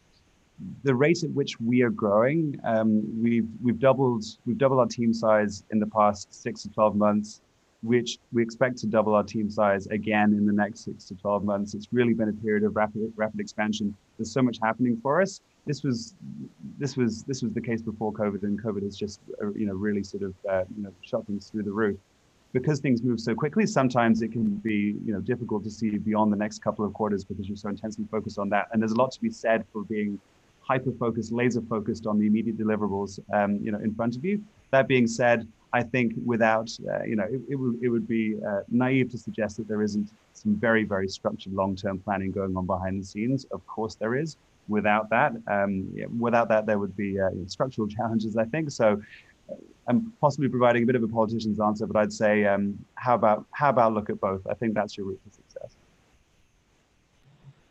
The 0.85 0.95
rate 0.95 1.25
at 1.25 1.31
which 1.31 1.59
we 1.59 1.81
are 1.81 1.89
growing, 1.89 2.61
um, 2.63 3.03
we've 3.23 3.49
we've 3.63 3.79
doubled 3.79 4.23
we've 4.45 4.59
doubled 4.59 4.81
our 4.81 4.87
team 4.87 5.15
size 5.15 5.65
in 5.71 5.81
the 5.81 5.87
past 5.87 6.29
six 6.31 6.63
to 6.65 6.69
twelve 6.69 6.95
months, 6.95 7.41
which 7.83 8.19
we 8.35 8.43
expect 8.43 8.77
to 8.79 8.87
double 8.87 9.15
our 9.15 9.23
team 9.23 9.49
size 9.49 9.87
again 9.87 10.35
in 10.35 10.45
the 10.45 10.53
next 10.53 10.85
six 10.85 11.05
to 11.07 11.15
twelve 11.15 11.43
months. 11.43 11.73
It's 11.73 11.89
really 11.91 12.13
been 12.13 12.29
a 12.29 12.35
period 12.35 12.63
of 12.63 12.77
rapid 12.77 13.11
rapid 13.17 13.41
expansion. 13.41 13.97
There's 14.19 14.33
so 14.33 14.43
much 14.43 14.59
happening 14.63 14.99
for 15.03 15.23
us. 15.23 15.41
This 15.65 15.83
was 15.83 16.17
this 16.79 16.99
was 16.99 17.25
this 17.25 17.43
was 17.43 17.55
the 17.55 17.63
case 17.63 17.81
before 17.81 18.13
COVID, 18.13 18.43
and 18.43 18.63
COVID 18.63 18.83
has 18.83 18.95
just 18.95 19.21
uh, 19.43 19.51
you 19.55 19.65
know 19.65 19.75
really 19.75 20.03
sort 20.03 20.23
of 20.23 20.35
uh, 20.51 20.65
you 20.77 20.83
know 20.83 20.93
shot 21.01 21.27
things 21.27 21.49
through 21.49 21.63
the 21.63 21.73
roof 21.73 21.97
because 22.53 22.81
things 22.81 23.03
move 23.03 23.21
so 23.21 23.35
quickly, 23.35 23.67
sometimes 23.67 24.23
it 24.23 24.33
can 24.33 24.57
be 24.57 24.97
you 25.05 25.13
know 25.13 25.21
difficult 25.21 25.65
to 25.65 25.71
see 25.71 25.91
beyond 25.99 26.33
the 26.33 26.37
next 26.37 26.63
couple 26.63 26.85
of 26.85 26.93
quarters 26.93 27.25
because 27.25 27.49
you're 27.49 27.57
so 27.57 27.69
intensely 27.69 28.05
focused 28.11 28.39
on 28.39 28.49
that. 28.51 28.69
And 28.73 28.81
there's 28.81 28.93
a 28.93 28.97
lot 28.97 29.13
to 29.13 29.21
be 29.21 29.31
said 29.31 29.65
for 29.73 29.85
being 29.85 30.19
hyper 30.61 30.93
focused, 30.99 31.33
laser 31.33 31.63
focused 31.63 32.07
on 32.07 32.19
the 32.19 32.27
immediate 32.27 32.59
deliverables 32.59 33.21
um, 33.33 33.59
you 33.63 33.71
know 33.73 33.79
in 33.79 33.95
front 33.95 34.17
of 34.17 34.25
you. 34.25 34.43
That 34.71 34.89
being 34.89 35.07
said, 35.07 35.47
I 35.73 35.83
think 35.83 36.15
without 36.25 36.71
uh, 36.91 37.05
you 37.05 37.17
know 37.17 37.25
it, 37.25 37.41
it, 37.49 37.57
would 37.57 37.79
it 37.83 37.89
would 37.89 38.09
be 38.09 38.37
uh, 38.47 38.61
naive 38.71 39.11
to 39.11 39.19
suggest 39.19 39.57
that 39.59 39.69
there 39.69 39.83
isn't 39.83 40.11
some 40.33 40.57
very 40.57 40.85
very 40.85 41.09
structured 41.09 41.53
long 41.53 41.77
term 41.77 41.99
planning 41.99 42.31
going 42.33 42.57
on 42.57 42.67
behind 42.67 43.01
the 43.01 43.07
scenes. 43.07 43.45
Of 43.51 43.67
course 43.67 43.95
there 43.95 44.17
is. 44.17 44.37
Without 44.69 45.09
that, 45.11 45.33
um, 45.47 45.89
yeah, 45.95 46.07
without 46.19 46.49
that, 46.49 46.67
there 46.67 46.81
would 46.81 46.97
be 46.97 47.21
uh, 47.21 47.31
structural 47.47 47.87
challenges. 47.97 48.37
I 48.37 48.45
think 48.45 48.71
so. 48.71 49.01
I'm 49.89 50.13
possibly 50.21 50.49
providing 50.49 50.83
a 50.83 50.87
bit 50.87 50.97
of 50.97 51.03
a 51.03 51.09
politician's 51.09 51.61
answer, 51.61 51.87
but 51.87 51.97
I'd 51.97 52.13
say, 52.13 52.45
um, 52.45 52.79
how 52.95 53.15
about 53.15 53.47
how 53.53 53.71
about 53.71 53.95
look 53.95 54.11
at 54.11 54.21
both? 54.21 54.47
I 54.49 54.55
think 54.55 54.75
that's 54.75 54.97
your 54.97 55.07
route 55.07 55.21
to 55.25 55.35
success. 55.35 55.77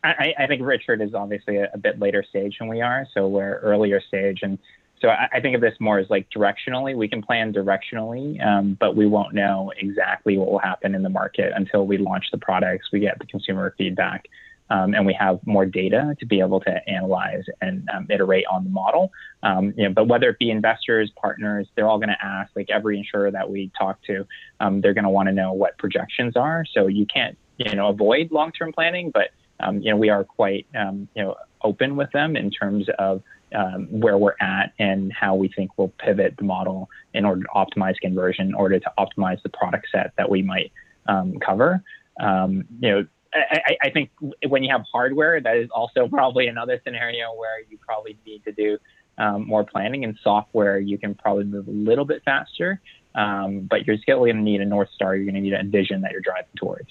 I, 0.04 0.34
I 0.38 0.46
think 0.46 0.62
Richard 0.62 1.02
is 1.02 1.14
obviously 1.14 1.56
a, 1.56 1.68
a, 1.74 1.78
bit 1.78 1.98
later 1.98 2.22
stage 2.22 2.58
than 2.58 2.68
we 2.68 2.80
are, 2.80 3.06
so 3.12 3.26
we're 3.26 3.58
earlier 3.58 4.00
stage, 4.00 4.40
and 4.42 4.56
so 5.00 5.08
I, 5.08 5.28
I, 5.32 5.40
think 5.40 5.56
of 5.56 5.60
this 5.60 5.74
more 5.80 5.98
as 5.98 6.08
like 6.08 6.28
directionally. 6.30 6.96
We 6.96 7.08
can 7.08 7.22
plan 7.22 7.52
directionally, 7.52 8.44
um, 8.44 8.76
but 8.78 8.94
we 8.94 9.06
won't 9.06 9.34
know 9.34 9.72
exactly 9.76 10.38
what 10.38 10.50
will 10.50 10.60
happen 10.60 10.94
in 10.94 11.02
the 11.02 11.08
market 11.08 11.52
until 11.56 11.86
we 11.86 11.98
launch 11.98 12.26
the 12.30 12.38
products, 12.38 12.92
we 12.92 13.00
get 13.00 13.18
the 13.18 13.26
consumer 13.26 13.74
feedback, 13.76 14.28
um, 14.70 14.94
and 14.94 15.06
we 15.06 15.14
have 15.14 15.38
more 15.46 15.66
data 15.66 16.16
to 16.18 16.26
be 16.26 16.40
able 16.40 16.60
to 16.60 16.88
analyze 16.88 17.44
and 17.60 17.88
um, 17.94 18.06
iterate 18.10 18.44
on 18.50 18.64
the 18.64 18.70
model. 18.70 19.12
Um, 19.42 19.72
you 19.76 19.84
know, 19.84 19.90
but 19.94 20.08
whether 20.08 20.28
it 20.28 20.38
be 20.38 20.50
investors, 20.50 21.10
partners, 21.20 21.68
they're 21.74 21.88
all 21.88 21.98
going 21.98 22.08
to 22.08 22.24
ask. 22.24 22.50
Like 22.56 22.70
every 22.70 22.98
insurer 22.98 23.30
that 23.30 23.50
we 23.50 23.70
talk 23.78 24.02
to, 24.04 24.26
um, 24.60 24.80
they're 24.80 24.94
going 24.94 25.04
to 25.04 25.10
want 25.10 25.28
to 25.28 25.32
know 25.32 25.52
what 25.52 25.78
projections 25.78 26.36
are. 26.36 26.64
So 26.72 26.86
you 26.86 27.06
can't 27.06 27.36
you 27.58 27.74
know 27.74 27.88
avoid 27.88 28.30
long-term 28.32 28.72
planning, 28.72 29.10
but 29.10 29.30
um, 29.60 29.80
you 29.80 29.90
know 29.90 29.96
we 29.96 30.10
are 30.10 30.24
quite 30.24 30.66
you 30.74 31.08
know 31.16 31.36
open 31.62 31.96
with 31.96 32.10
them 32.12 32.36
in 32.36 32.50
terms 32.50 32.86
of 32.98 33.22
um, 33.54 33.86
where 33.90 34.18
we're 34.18 34.36
at 34.40 34.72
and 34.78 35.12
how 35.12 35.34
we 35.34 35.48
think 35.48 35.70
we'll 35.76 35.92
pivot 35.98 36.34
the 36.36 36.44
model 36.44 36.90
in 37.14 37.24
order 37.24 37.42
to 37.42 37.48
optimize 37.54 37.96
conversion, 38.00 38.48
in 38.48 38.54
order 38.54 38.78
to 38.78 38.92
optimize 38.98 39.40
the 39.42 39.48
product 39.48 39.86
set 39.92 40.12
that 40.16 40.28
we 40.28 40.42
might 40.42 40.72
um, 41.06 41.38
cover. 41.38 41.82
Um, 42.20 42.64
you 42.80 42.90
know, 42.90 43.06
I, 43.50 43.76
I, 43.82 43.90
think 43.90 44.10
when 44.46 44.62
you 44.62 44.70
have 44.70 44.84
hardware, 44.92 45.40
that 45.40 45.56
is 45.56 45.68
also 45.70 46.08
probably 46.08 46.46
another 46.46 46.80
scenario 46.84 47.34
where 47.34 47.60
you 47.68 47.78
probably 47.78 48.18
need 48.26 48.44
to 48.44 48.52
do 48.52 48.78
um, 49.18 49.46
more 49.46 49.64
planning. 49.64 50.04
And 50.04 50.18
software, 50.22 50.78
you 50.78 50.98
can 50.98 51.14
probably 51.14 51.44
move 51.44 51.68
a 51.68 51.72
little 51.72 52.04
bit 52.04 52.22
faster, 52.24 52.80
um, 53.14 53.60
but 53.70 53.86
you're 53.86 53.98
still 53.98 54.18
going 54.18 54.36
to 54.36 54.42
need 54.42 54.60
a 54.60 54.64
north 54.64 54.90
star. 54.94 55.16
You're 55.16 55.24
going 55.24 55.34
to 55.34 55.40
need 55.40 55.54
a 55.54 55.64
vision 55.64 56.02
that 56.02 56.12
you're 56.12 56.20
driving 56.20 56.50
towards 56.56 56.88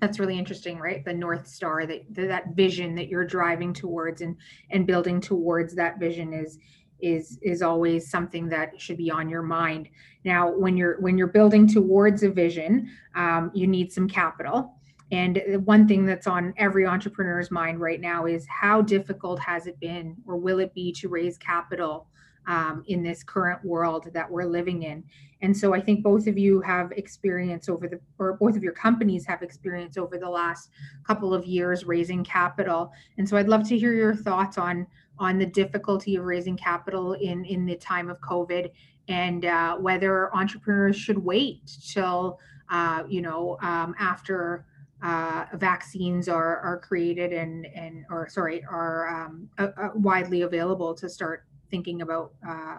that's 0.00 0.18
really 0.18 0.38
interesting 0.38 0.78
right 0.78 1.04
the 1.04 1.12
north 1.12 1.46
star 1.46 1.86
that 1.86 2.02
that 2.10 2.48
vision 2.48 2.94
that 2.94 3.08
you're 3.08 3.24
driving 3.24 3.72
towards 3.72 4.20
and 4.20 4.36
and 4.70 4.86
building 4.86 5.20
towards 5.20 5.74
that 5.74 5.98
vision 5.98 6.32
is 6.32 6.58
is 7.00 7.38
is 7.42 7.62
always 7.62 8.10
something 8.10 8.48
that 8.48 8.80
should 8.80 8.96
be 8.96 9.10
on 9.10 9.28
your 9.28 9.42
mind 9.42 9.88
now 10.24 10.50
when 10.50 10.76
you're 10.76 11.00
when 11.00 11.18
you're 11.18 11.26
building 11.26 11.66
towards 11.66 12.22
a 12.22 12.30
vision 12.30 12.90
um, 13.14 13.50
you 13.54 13.66
need 13.66 13.92
some 13.92 14.08
capital 14.08 14.72
and 15.12 15.40
one 15.64 15.86
thing 15.86 16.04
that's 16.04 16.26
on 16.26 16.52
every 16.56 16.84
entrepreneur's 16.84 17.50
mind 17.50 17.80
right 17.80 18.00
now 18.00 18.26
is 18.26 18.46
how 18.48 18.82
difficult 18.82 19.38
has 19.38 19.66
it 19.66 19.78
been 19.78 20.16
or 20.26 20.36
will 20.36 20.58
it 20.58 20.74
be 20.74 20.92
to 20.92 21.08
raise 21.08 21.38
capital 21.38 22.08
um, 22.46 22.84
in 22.86 23.02
this 23.02 23.22
current 23.22 23.64
world 23.64 24.08
that 24.12 24.30
we're 24.30 24.44
living 24.44 24.84
in. 24.84 25.04
And 25.42 25.56
so 25.56 25.74
I 25.74 25.80
think 25.80 26.02
both 26.02 26.26
of 26.26 26.38
you 26.38 26.60
have 26.62 26.92
experience 26.92 27.68
over 27.68 27.88
the, 27.88 28.00
or 28.18 28.34
both 28.34 28.56
of 28.56 28.62
your 28.62 28.72
companies 28.72 29.26
have 29.26 29.42
experience 29.42 29.98
over 29.98 30.16
the 30.16 30.28
last 30.28 30.70
couple 31.06 31.34
of 31.34 31.44
years 31.44 31.84
raising 31.84 32.24
capital. 32.24 32.92
And 33.18 33.28
so 33.28 33.36
I'd 33.36 33.48
love 33.48 33.68
to 33.68 33.78
hear 33.78 33.92
your 33.92 34.14
thoughts 34.14 34.58
on 34.58 34.86
on 35.18 35.38
the 35.38 35.46
difficulty 35.46 36.16
of 36.16 36.24
raising 36.24 36.56
capital 36.56 37.14
in 37.14 37.44
in 37.44 37.66
the 37.66 37.76
time 37.76 38.10
of 38.10 38.20
COVID 38.20 38.70
and 39.08 39.44
uh, 39.44 39.76
whether 39.76 40.34
entrepreneurs 40.34 40.96
should 40.96 41.18
wait 41.18 41.62
till 41.88 42.38
uh, 42.70 43.04
you 43.08 43.22
know 43.22 43.58
um, 43.62 43.94
after 43.98 44.66
uh, 45.02 45.44
vaccines 45.54 46.28
are 46.28 46.58
are 46.58 46.78
created 46.78 47.32
and 47.32 47.66
and 47.74 48.04
or 48.10 48.28
sorry 48.28 48.64
are 48.70 49.08
um, 49.08 49.48
uh, 49.58 49.68
uh, 49.76 49.90
widely 49.94 50.42
available 50.42 50.94
to 50.94 51.08
start 51.08 51.44
thinking 51.70 52.02
about 52.02 52.32
uh, 52.48 52.76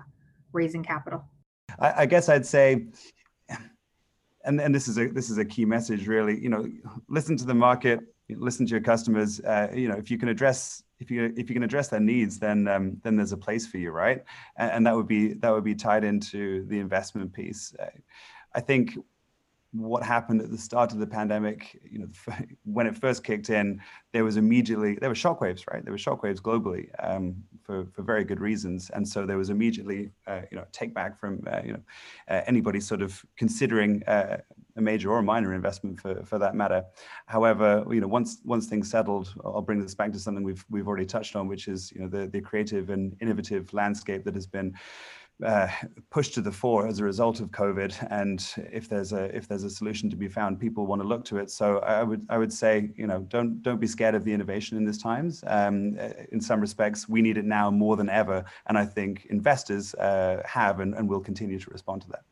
raising 0.53 0.83
capital? 0.83 1.23
I, 1.79 2.03
I 2.03 2.05
guess 2.05 2.29
I'd 2.29 2.45
say 2.45 2.87
and, 4.47 4.59
and 4.59 4.73
this 4.73 4.87
is 4.87 4.97
a 4.97 5.07
this 5.07 5.29
is 5.29 5.37
a 5.37 5.45
key 5.45 5.65
message 5.65 6.07
really 6.07 6.39
you 6.39 6.49
know 6.49 6.67
listen 7.07 7.37
to 7.37 7.45
the 7.45 7.53
market 7.53 7.99
listen 8.29 8.65
to 8.65 8.71
your 8.71 8.81
customers 8.81 9.39
uh, 9.41 9.67
you 9.73 9.87
know 9.87 9.95
if 9.95 10.11
you 10.11 10.17
can 10.17 10.29
address 10.29 10.83
if 10.99 11.09
you 11.11 11.33
if 11.37 11.49
you 11.49 11.53
can 11.53 11.63
address 11.63 11.87
their 11.87 11.99
needs 11.99 12.39
then 12.39 12.67
um, 12.67 12.97
then 13.03 13.15
there's 13.15 13.31
a 13.31 13.37
place 13.37 13.65
for 13.65 13.77
you 13.77 13.91
right? 13.91 14.23
And, 14.57 14.71
and, 14.71 14.87
that 14.87 14.95
would 14.95 15.07
be 15.07 15.33
that 15.33 15.49
would 15.49 15.63
be 15.63 15.75
tied 15.75 16.03
into 16.03 16.65
the 16.67 16.79
investment 16.79 17.33
piece. 17.33 17.73
I 18.53 18.59
think 18.61 18.97
what 19.71 20.03
happened 20.03 20.41
at 20.41 20.49
the 20.49 20.57
start 20.57 20.91
of 20.91 20.99
the 20.99 21.07
pandemic, 21.07 21.79
you 21.83 21.99
know, 21.99 22.07
when 22.63 22.87
it 22.87 22.95
first 22.95 23.23
kicked 23.23 23.49
in, 23.49 23.81
there 24.13 24.23
was 24.23 24.37
immediately 24.37 24.95
there 24.95 25.09
were 25.09 25.15
shockwaves, 25.15 25.63
right? 25.71 25.83
There 25.83 25.91
were 25.91 25.97
shockwaves 25.97 26.39
globally 26.39 26.89
um, 26.99 27.35
for 27.63 27.85
for 27.93 28.01
very 28.01 28.23
good 28.23 28.39
reasons, 28.39 28.89
and 28.91 29.07
so 29.07 29.25
there 29.25 29.37
was 29.37 29.49
immediately, 29.49 30.11
uh, 30.25 30.41
you 30.51 30.57
know, 30.57 30.65
take 30.71 30.93
back 30.93 31.19
from 31.19 31.43
uh, 31.51 31.61
you 31.65 31.73
know 31.73 31.81
uh, 32.29 32.41
anybody 32.47 32.79
sort 32.79 33.01
of 33.01 33.23
considering 33.35 34.03
uh, 34.03 34.37
a 34.77 34.81
major 34.81 35.11
or 35.11 35.19
a 35.19 35.23
minor 35.23 35.53
investment 35.53 35.99
for 35.99 36.23
for 36.23 36.39
that 36.39 36.55
matter. 36.55 36.83
However, 37.25 37.85
you 37.91 37.99
know, 37.99 38.07
once 38.07 38.39
once 38.45 38.67
things 38.67 38.89
settled, 38.89 39.33
I'll 39.43 39.61
bring 39.61 39.81
this 39.81 39.95
back 39.95 40.11
to 40.13 40.19
something 40.19 40.43
we've 40.43 40.65
we've 40.69 40.87
already 40.87 41.05
touched 41.05 41.35
on, 41.35 41.47
which 41.47 41.67
is 41.67 41.91
you 41.91 42.01
know 42.01 42.07
the 42.07 42.27
the 42.27 42.41
creative 42.41 42.89
and 42.89 43.15
innovative 43.21 43.73
landscape 43.73 44.23
that 44.23 44.35
has 44.35 44.47
been 44.47 44.73
uh, 45.45 45.67
pushed 46.09 46.33
to 46.33 46.41
the 46.41 46.51
fore 46.51 46.87
as 46.87 46.99
a 46.99 47.03
result 47.03 47.39
of 47.39 47.51
COVID. 47.51 48.07
And 48.09 48.45
if 48.71 48.89
there's 48.89 49.13
a 49.13 49.25
if 49.35 49.47
there's 49.47 49.63
a 49.63 49.69
solution 49.69 50.09
to 50.09 50.15
be 50.15 50.27
found, 50.27 50.59
people 50.59 50.85
want 50.85 51.01
to 51.01 51.07
look 51.07 51.23
to 51.25 51.37
it. 51.37 51.51
So 51.51 51.79
I 51.79 52.03
would 52.03 52.25
I 52.29 52.37
would 52.37 52.51
say 52.51 52.89
you 52.95 53.07
know 53.07 53.19
don't 53.29 53.61
don't 53.61 53.79
be 53.79 53.87
scared 53.87 54.15
of 54.15 54.23
the 54.23 54.33
innovation 54.33 54.77
in 54.77 54.85
these 54.85 54.97
times. 54.97 55.43
Um, 55.47 55.97
uh, 55.99 56.09
in 56.31 56.41
some 56.41 56.59
respects, 56.59 57.07
we 57.07 57.21
need 57.21 57.37
it 57.37 57.45
now 57.45 57.69
more 57.69 57.95
than 57.95 58.09
ever, 58.09 58.43
and 58.67 58.77
I 58.77 58.85
think 58.85 59.27
investors 59.29 59.93
uh, 59.95 60.41
have 60.45 60.79
and, 60.79 60.95
and 60.95 61.07
will 61.07 61.21
continue 61.21 61.59
to 61.59 61.69
respond 61.69 62.01
to 62.03 62.09
that. 62.09 62.23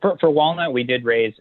For, 0.00 0.16
for 0.18 0.30
Walnut, 0.30 0.72
we 0.72 0.84
did 0.84 1.04
raise 1.04 1.34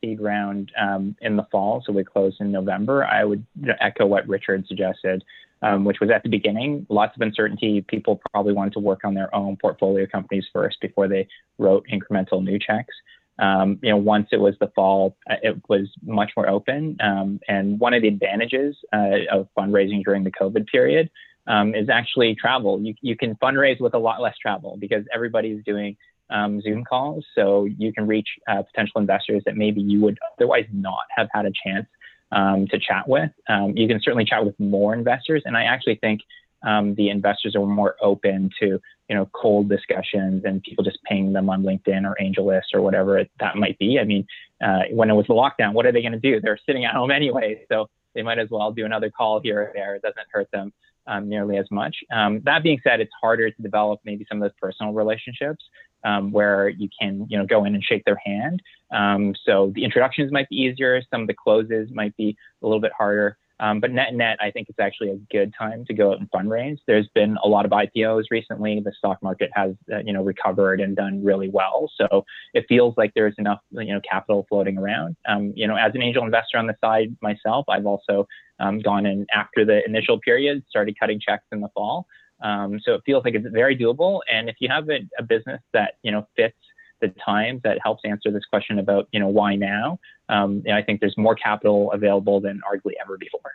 seed 0.00 0.20
round 0.20 0.70
um, 0.80 1.16
in 1.22 1.36
the 1.36 1.44
fall, 1.50 1.82
so 1.84 1.92
we 1.92 2.04
closed 2.04 2.40
in 2.40 2.52
November. 2.52 3.04
I 3.04 3.24
would 3.24 3.44
echo 3.80 4.06
what 4.06 4.28
Richard 4.28 4.66
suggested 4.68 5.24
um, 5.66 5.84
which 5.84 5.98
was 6.00 6.10
at 6.10 6.22
the 6.22 6.28
beginning. 6.28 6.86
Lots 6.88 7.16
of 7.16 7.22
uncertainty. 7.22 7.84
People 7.88 8.20
probably 8.30 8.52
wanted 8.52 8.74
to 8.74 8.78
work 8.78 9.00
on 9.04 9.14
their 9.14 9.34
own 9.34 9.56
portfolio 9.56 10.06
companies 10.06 10.44
first 10.52 10.80
before 10.80 11.08
they 11.08 11.26
wrote 11.58 11.84
incremental 11.92 12.42
new 12.42 12.58
checks. 12.58 12.94
Um, 13.38 13.78
you 13.82 13.90
know, 13.90 13.96
once 13.96 14.28
it 14.32 14.38
was 14.38 14.54
the 14.60 14.70
fall, 14.74 15.16
uh, 15.28 15.34
it 15.42 15.60
was 15.68 15.88
much 16.02 16.30
more 16.36 16.48
open. 16.48 16.96
Um, 17.02 17.40
and 17.48 17.78
one 17.80 17.94
of 17.94 18.02
the 18.02 18.08
advantages 18.08 18.76
uh, 18.94 19.26
of 19.30 19.48
fundraising 19.58 20.04
during 20.04 20.24
the 20.24 20.30
COVID 20.30 20.66
period 20.68 21.10
um, 21.46 21.74
is 21.74 21.88
actually 21.90 22.34
travel. 22.34 22.80
You, 22.80 22.94
you 23.02 23.16
can 23.16 23.34
fundraise 23.36 23.80
with 23.80 23.94
a 23.94 23.98
lot 23.98 24.22
less 24.22 24.36
travel 24.40 24.76
because 24.80 25.04
everybody's 25.12 25.62
doing 25.64 25.96
um, 26.30 26.60
Zoom 26.62 26.84
calls. 26.84 27.24
So 27.34 27.66
you 27.76 27.92
can 27.92 28.06
reach 28.06 28.28
uh, 28.48 28.62
potential 28.62 29.00
investors 29.00 29.42
that 29.46 29.56
maybe 29.56 29.80
you 29.80 30.00
would 30.00 30.18
otherwise 30.38 30.66
not 30.72 31.04
have 31.14 31.28
had 31.32 31.44
a 31.44 31.52
chance 31.64 31.86
um, 32.32 32.66
to 32.68 32.78
chat 32.78 33.08
with. 33.08 33.30
Um, 33.48 33.76
you 33.76 33.88
can 33.88 34.00
certainly 34.02 34.24
chat 34.24 34.44
with 34.44 34.58
more 34.58 34.94
investors, 34.94 35.42
and 35.44 35.56
I 35.56 35.64
actually 35.64 35.96
think 35.96 36.20
um, 36.62 36.94
the 36.94 37.10
investors 37.10 37.54
are 37.54 37.66
more 37.66 37.96
open 38.00 38.50
to 38.60 38.80
you 39.08 39.14
know 39.14 39.28
cold 39.32 39.68
discussions 39.68 40.44
and 40.44 40.62
people 40.62 40.84
just 40.84 40.98
paying 41.04 41.32
them 41.32 41.48
on 41.48 41.62
LinkedIn 41.62 42.04
or 42.04 42.16
AngelList 42.20 42.74
or 42.74 42.82
whatever 42.82 43.24
that 43.40 43.56
might 43.56 43.78
be. 43.78 43.98
I 44.00 44.04
mean, 44.04 44.26
uh, 44.64 44.82
when 44.90 45.10
it 45.10 45.14
was 45.14 45.26
the 45.26 45.34
lockdown, 45.34 45.72
what 45.72 45.86
are 45.86 45.92
they 45.92 46.02
going 46.02 46.12
to 46.12 46.18
do? 46.18 46.40
They're 46.40 46.58
sitting 46.66 46.84
at 46.84 46.94
home 46.94 47.10
anyway, 47.10 47.64
so 47.70 47.88
they 48.14 48.22
might 48.22 48.38
as 48.38 48.48
well 48.50 48.72
do 48.72 48.84
another 48.84 49.10
call 49.10 49.40
here 49.40 49.60
or 49.60 49.72
there. 49.74 49.94
It 49.94 50.02
doesn't 50.02 50.26
hurt 50.32 50.50
them 50.50 50.72
um, 51.06 51.28
nearly 51.28 51.58
as 51.58 51.66
much. 51.70 51.96
Um, 52.10 52.40
that 52.44 52.62
being 52.62 52.80
said, 52.82 53.00
it's 53.00 53.12
harder 53.20 53.50
to 53.50 53.62
develop 53.62 54.00
maybe 54.04 54.26
some 54.28 54.42
of 54.42 54.50
those 54.50 54.58
personal 54.60 54.92
relationships 54.92 55.64
um, 56.06 56.30
where 56.30 56.68
you 56.68 56.88
can 56.98 57.26
you 57.28 57.36
know 57.36 57.44
go 57.44 57.64
in 57.64 57.74
and 57.74 57.84
shake 57.84 58.04
their 58.04 58.20
hand. 58.24 58.62
Um, 58.94 59.34
so 59.44 59.72
the 59.74 59.84
introductions 59.84 60.32
might 60.32 60.48
be 60.48 60.56
easier. 60.56 61.02
Some 61.10 61.22
of 61.22 61.26
the 61.26 61.34
closes 61.34 61.90
might 61.92 62.16
be 62.16 62.36
a 62.62 62.66
little 62.66 62.80
bit 62.80 62.92
harder. 62.96 63.36
Um, 63.58 63.80
but 63.80 63.90
net 63.90 64.14
net, 64.14 64.36
I 64.40 64.50
think 64.50 64.68
it's 64.68 64.78
actually 64.78 65.10
a 65.10 65.16
good 65.30 65.54
time 65.58 65.84
to 65.86 65.94
go 65.94 66.12
out 66.12 66.20
and 66.20 66.30
fundraise. 66.30 66.78
There's 66.86 67.08
been 67.14 67.38
a 67.42 67.48
lot 67.48 67.64
of 67.64 67.70
IPOs 67.70 68.24
recently. 68.30 68.80
The 68.80 68.92
stock 68.98 69.22
market 69.22 69.50
has, 69.54 69.72
uh, 69.90 70.00
you 70.04 70.12
know, 70.12 70.22
recovered 70.22 70.78
and 70.80 70.94
done 70.94 71.24
really 71.24 71.48
well. 71.48 71.90
So 71.96 72.24
it 72.52 72.66
feels 72.68 72.94
like 72.98 73.12
there's 73.14 73.34
enough, 73.38 73.60
you 73.70 73.94
know, 73.94 74.00
capital 74.08 74.44
floating 74.50 74.76
around. 74.76 75.16
Um, 75.26 75.54
you 75.56 75.66
know, 75.66 75.76
as 75.76 75.92
an 75.94 76.02
angel 76.02 76.22
investor 76.22 76.58
on 76.58 76.66
the 76.66 76.76
side 76.84 77.16
myself, 77.22 77.64
I've 77.68 77.86
also 77.86 78.28
um, 78.60 78.80
gone 78.80 79.06
in 79.06 79.26
after 79.34 79.64
the 79.64 79.82
initial 79.86 80.20
period, 80.20 80.62
started 80.68 80.98
cutting 81.00 81.18
checks 81.18 81.44
in 81.50 81.60
the 81.60 81.68
fall. 81.74 82.06
Um, 82.42 82.78
so 82.82 82.94
it 82.94 83.02
feels 83.06 83.24
like 83.24 83.34
it's 83.34 83.46
very 83.48 83.76
doable. 83.76 84.20
And 84.32 84.48
if 84.48 84.56
you 84.60 84.68
have 84.68 84.88
a, 84.90 85.00
a, 85.18 85.22
business 85.22 85.60
that 85.72 85.94
you 86.02 86.12
know 86.12 86.26
fits 86.36 86.56
the 87.00 87.08
times, 87.24 87.62
that 87.64 87.78
helps 87.82 88.02
answer 88.04 88.30
this 88.30 88.44
question 88.44 88.78
about 88.78 89.08
you 89.12 89.20
know 89.20 89.28
why 89.28 89.56
now, 89.56 89.98
um, 90.28 90.62
I 90.70 90.82
think 90.82 91.00
there's 91.00 91.16
more 91.16 91.34
capital 91.34 91.90
available 91.92 92.40
than 92.40 92.60
arguably 92.70 92.92
ever 93.00 93.16
before. 93.16 93.52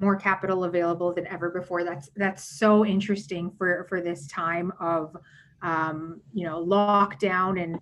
More 0.00 0.16
capital 0.16 0.64
available 0.64 1.14
than 1.14 1.26
ever 1.28 1.50
before. 1.50 1.84
That's 1.84 2.10
that's 2.16 2.44
so 2.44 2.84
interesting 2.84 3.52
for 3.56 3.86
for 3.88 4.02
this 4.02 4.26
time 4.26 4.72
of 4.78 5.16
um, 5.62 6.20
you 6.34 6.46
know 6.46 6.64
lockdown 6.64 7.62
and 7.62 7.80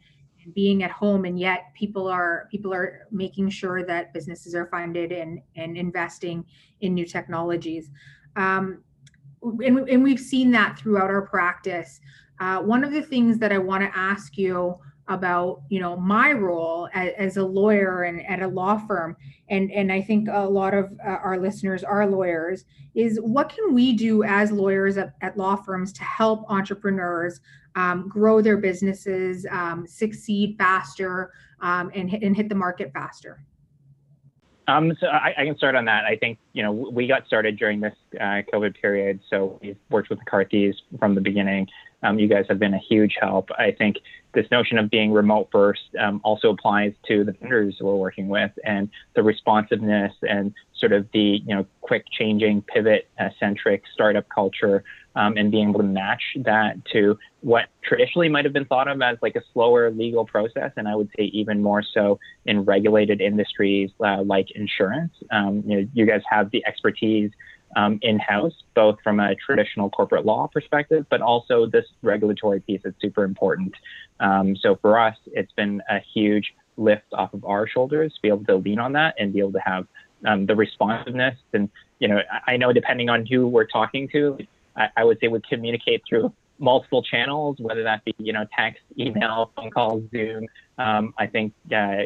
being 0.54 0.82
at 0.82 0.90
home 0.90 1.26
and 1.26 1.38
yet 1.38 1.66
people 1.74 2.08
are 2.08 2.48
people 2.50 2.72
are 2.72 3.06
making 3.10 3.50
sure 3.50 3.84
that 3.84 4.12
businesses 4.14 4.54
are 4.54 4.66
funded 4.66 5.12
and 5.12 5.40
and 5.56 5.76
investing 5.76 6.44
in 6.80 6.94
new 6.94 7.04
technologies 7.04 7.90
um, 8.36 8.82
and, 9.42 9.88
and 9.88 10.02
we've 10.02 10.20
seen 10.20 10.50
that 10.52 10.78
throughout 10.78 11.10
our 11.10 11.22
practice. 11.22 12.00
Uh, 12.40 12.60
one 12.60 12.82
of 12.82 12.92
the 12.92 13.02
things 13.02 13.38
that 13.38 13.52
i 13.52 13.58
want 13.58 13.82
to 13.82 13.98
ask 13.98 14.38
you 14.38 14.74
about 15.10 15.62
you 15.68 15.80
know 15.80 15.96
my 15.96 16.32
role 16.32 16.88
as, 16.94 17.12
as, 17.18 17.36
a 17.36 17.44
lawyer 17.44 18.04
and 18.04 18.24
at 18.26 18.40
a 18.40 18.46
law 18.46 18.78
firm 18.78 19.16
and 19.48 19.70
and 19.72 19.92
i 19.92 20.00
think 20.00 20.28
a 20.30 20.48
lot 20.48 20.72
of 20.72 20.92
uh, 21.04 21.10
our 21.10 21.38
listeners 21.38 21.82
are 21.82 22.06
lawyers 22.06 22.64
is 22.94 23.18
what 23.20 23.48
can 23.48 23.74
we 23.74 23.92
do 23.92 24.22
as 24.22 24.52
lawyers 24.52 24.96
at, 24.96 25.14
at 25.20 25.36
law 25.36 25.56
firms 25.56 25.92
to 25.92 26.02
help 26.04 26.44
entrepreneurs 26.48 27.40
um, 27.74 28.08
grow 28.08 28.40
their 28.40 28.56
businesses 28.56 29.44
um, 29.50 29.86
succeed 29.86 30.56
faster 30.56 31.32
um, 31.60 31.90
and, 31.94 32.12
and 32.14 32.36
hit 32.36 32.48
the 32.48 32.54
market 32.54 32.92
faster 32.92 33.44
um, 34.70 34.96
so 35.00 35.06
I, 35.06 35.34
I, 35.38 35.44
can 35.44 35.56
start 35.56 35.74
on 35.74 35.84
that. 35.86 36.04
I 36.04 36.16
think 36.16 36.38
you 36.52 36.62
know 36.62 36.72
we 36.72 37.06
got 37.06 37.26
started 37.26 37.58
during 37.58 37.80
this 37.80 37.94
uh, 38.14 38.42
COVID 38.52 38.80
period, 38.80 39.20
so 39.28 39.58
we've 39.62 39.76
worked 39.90 40.10
with 40.10 40.18
McCarthy's 40.20 40.74
from 40.98 41.14
the 41.14 41.20
beginning. 41.20 41.66
Um, 42.02 42.18
you 42.18 42.28
guys 42.28 42.46
have 42.48 42.58
been 42.58 42.74
a 42.74 42.78
huge 42.78 43.16
help. 43.20 43.50
I 43.58 43.72
think 43.72 43.96
this 44.32 44.46
notion 44.50 44.78
of 44.78 44.88
being 44.88 45.12
remote 45.12 45.48
first 45.52 45.82
um, 46.00 46.20
also 46.24 46.50
applies 46.50 46.92
to 47.08 47.24
the 47.24 47.32
vendors 47.32 47.76
we're 47.80 47.94
working 47.96 48.28
with 48.28 48.52
and 48.64 48.88
the 49.14 49.22
responsiveness 49.22 50.12
and 50.22 50.54
sort 50.80 50.92
of 50.92 51.06
the 51.12 51.40
you 51.46 51.54
know 51.54 51.66
quick 51.80 52.04
changing 52.10 52.62
pivot 52.62 53.08
centric 53.38 53.82
startup 53.92 54.28
culture 54.28 54.82
um, 55.16 55.36
and 55.36 55.50
being 55.50 55.68
able 55.68 55.80
to 55.80 55.86
match 55.86 56.22
that 56.36 56.76
to 56.92 57.18
what 57.40 57.66
traditionally 57.82 58.28
might 58.28 58.44
have 58.44 58.54
been 58.54 58.64
thought 58.64 58.88
of 58.88 59.00
as 59.02 59.18
like 59.22 59.36
a 59.36 59.42
slower 59.52 59.90
legal 59.90 60.24
process 60.24 60.72
and 60.76 60.88
i 60.88 60.94
would 60.94 61.08
say 61.16 61.24
even 61.24 61.62
more 61.62 61.82
so 61.82 62.18
in 62.46 62.64
regulated 62.64 63.20
industries 63.20 63.90
uh, 64.04 64.22
like 64.22 64.50
insurance 64.52 65.12
um, 65.30 65.62
you 65.66 65.76
know 65.76 65.88
you 65.92 66.06
guys 66.06 66.22
have 66.28 66.50
the 66.50 66.64
expertise 66.66 67.30
um, 67.76 67.98
in-house, 68.02 68.52
both 68.74 68.98
from 69.02 69.20
a 69.20 69.34
traditional 69.36 69.90
corporate 69.90 70.24
law 70.24 70.48
perspective, 70.48 71.06
but 71.08 71.20
also 71.20 71.66
this 71.66 71.84
regulatory 72.02 72.60
piece 72.60 72.80
is 72.84 72.94
super 73.00 73.24
important. 73.24 73.72
Um, 74.18 74.56
so 74.56 74.76
for 74.82 74.98
us, 74.98 75.16
it's 75.26 75.52
been 75.52 75.80
a 75.88 76.00
huge 76.12 76.52
lift 76.76 77.12
off 77.12 77.32
of 77.34 77.44
our 77.44 77.68
shoulders 77.68 78.12
to 78.14 78.22
be 78.22 78.28
able 78.28 78.44
to 78.44 78.56
lean 78.56 78.78
on 78.78 78.92
that 78.94 79.14
and 79.18 79.32
be 79.32 79.40
able 79.40 79.52
to 79.52 79.60
have 79.64 79.86
um, 80.26 80.46
the 80.46 80.56
responsiveness. 80.56 81.36
And 81.52 81.68
you 81.98 82.08
know, 82.08 82.20
I 82.46 82.56
know 82.56 82.72
depending 82.72 83.08
on 83.08 83.26
who 83.26 83.46
we're 83.46 83.66
talking 83.66 84.08
to, 84.08 84.38
I, 84.76 84.88
I 84.96 85.04
would 85.04 85.18
say 85.20 85.28
we 85.28 85.40
communicate 85.48 86.02
through 86.08 86.32
multiple 86.60 87.02
channels, 87.02 87.56
whether 87.58 87.82
that 87.82 88.04
be 88.04 88.14
you 88.18 88.32
know 88.32 88.46
text, 88.56 88.82
email, 88.98 89.50
phone 89.56 89.70
call, 89.70 90.02
Zoom. 90.10 90.46
Um, 90.78 91.14
I 91.18 91.26
think 91.26 91.52
uh, 91.74 92.02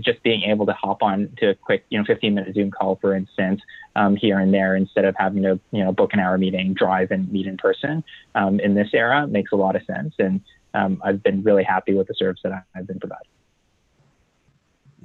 just 0.00 0.22
being 0.22 0.42
able 0.44 0.66
to 0.66 0.72
hop 0.72 1.02
on 1.02 1.30
to 1.38 1.50
a 1.50 1.54
quick 1.54 1.84
you 1.88 1.98
know 1.98 2.04
15 2.04 2.34
minute 2.34 2.54
Zoom 2.54 2.70
call, 2.70 2.96
for 2.96 3.14
instance, 3.14 3.60
um, 3.96 4.16
here 4.16 4.38
and 4.38 4.52
there, 4.52 4.76
instead 4.76 5.04
of 5.04 5.14
having 5.18 5.42
to 5.42 5.58
you 5.72 5.84
know 5.84 5.92
book 5.92 6.12
an 6.12 6.20
hour 6.20 6.38
meeting, 6.38 6.74
drive 6.74 7.10
and 7.10 7.30
meet 7.32 7.46
in 7.46 7.56
person 7.56 8.04
um, 8.34 8.60
in 8.60 8.74
this 8.74 8.88
era 8.92 9.26
makes 9.26 9.52
a 9.52 9.56
lot 9.56 9.74
of 9.74 9.82
sense, 9.84 10.14
and 10.18 10.40
um, 10.74 11.00
I've 11.04 11.22
been 11.22 11.42
really 11.42 11.64
happy 11.64 11.94
with 11.94 12.08
the 12.08 12.14
service 12.14 12.40
that 12.44 12.64
I've 12.74 12.86
been 12.86 13.00
providing. 13.00 13.28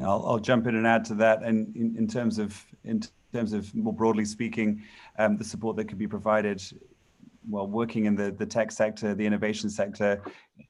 I'll, 0.02 0.24
I'll 0.26 0.40
jump 0.40 0.68
in 0.68 0.76
and 0.76 0.88
add 0.88 1.06
to 1.06 1.16
that, 1.16 1.44
and 1.44 1.76
in, 1.76 1.96
in 1.98 2.08
terms 2.08 2.40
of 2.40 2.66
in 2.84 3.02
terms 3.34 3.54
of 3.54 3.74
more 3.76 3.94
broadly 3.94 4.26
speaking, 4.26 4.84
um, 5.18 5.38
the 5.38 5.44
support 5.44 5.76
that 5.78 5.86
could 5.86 5.98
be 5.98 6.08
provided 6.08 6.62
well, 7.50 7.68
working 7.68 8.06
in 8.06 8.16
the, 8.16 8.32
the 8.32 8.46
tech 8.46 8.72
sector, 8.72 9.16
the 9.16 9.26
innovation 9.26 9.70
sector, 9.70 10.22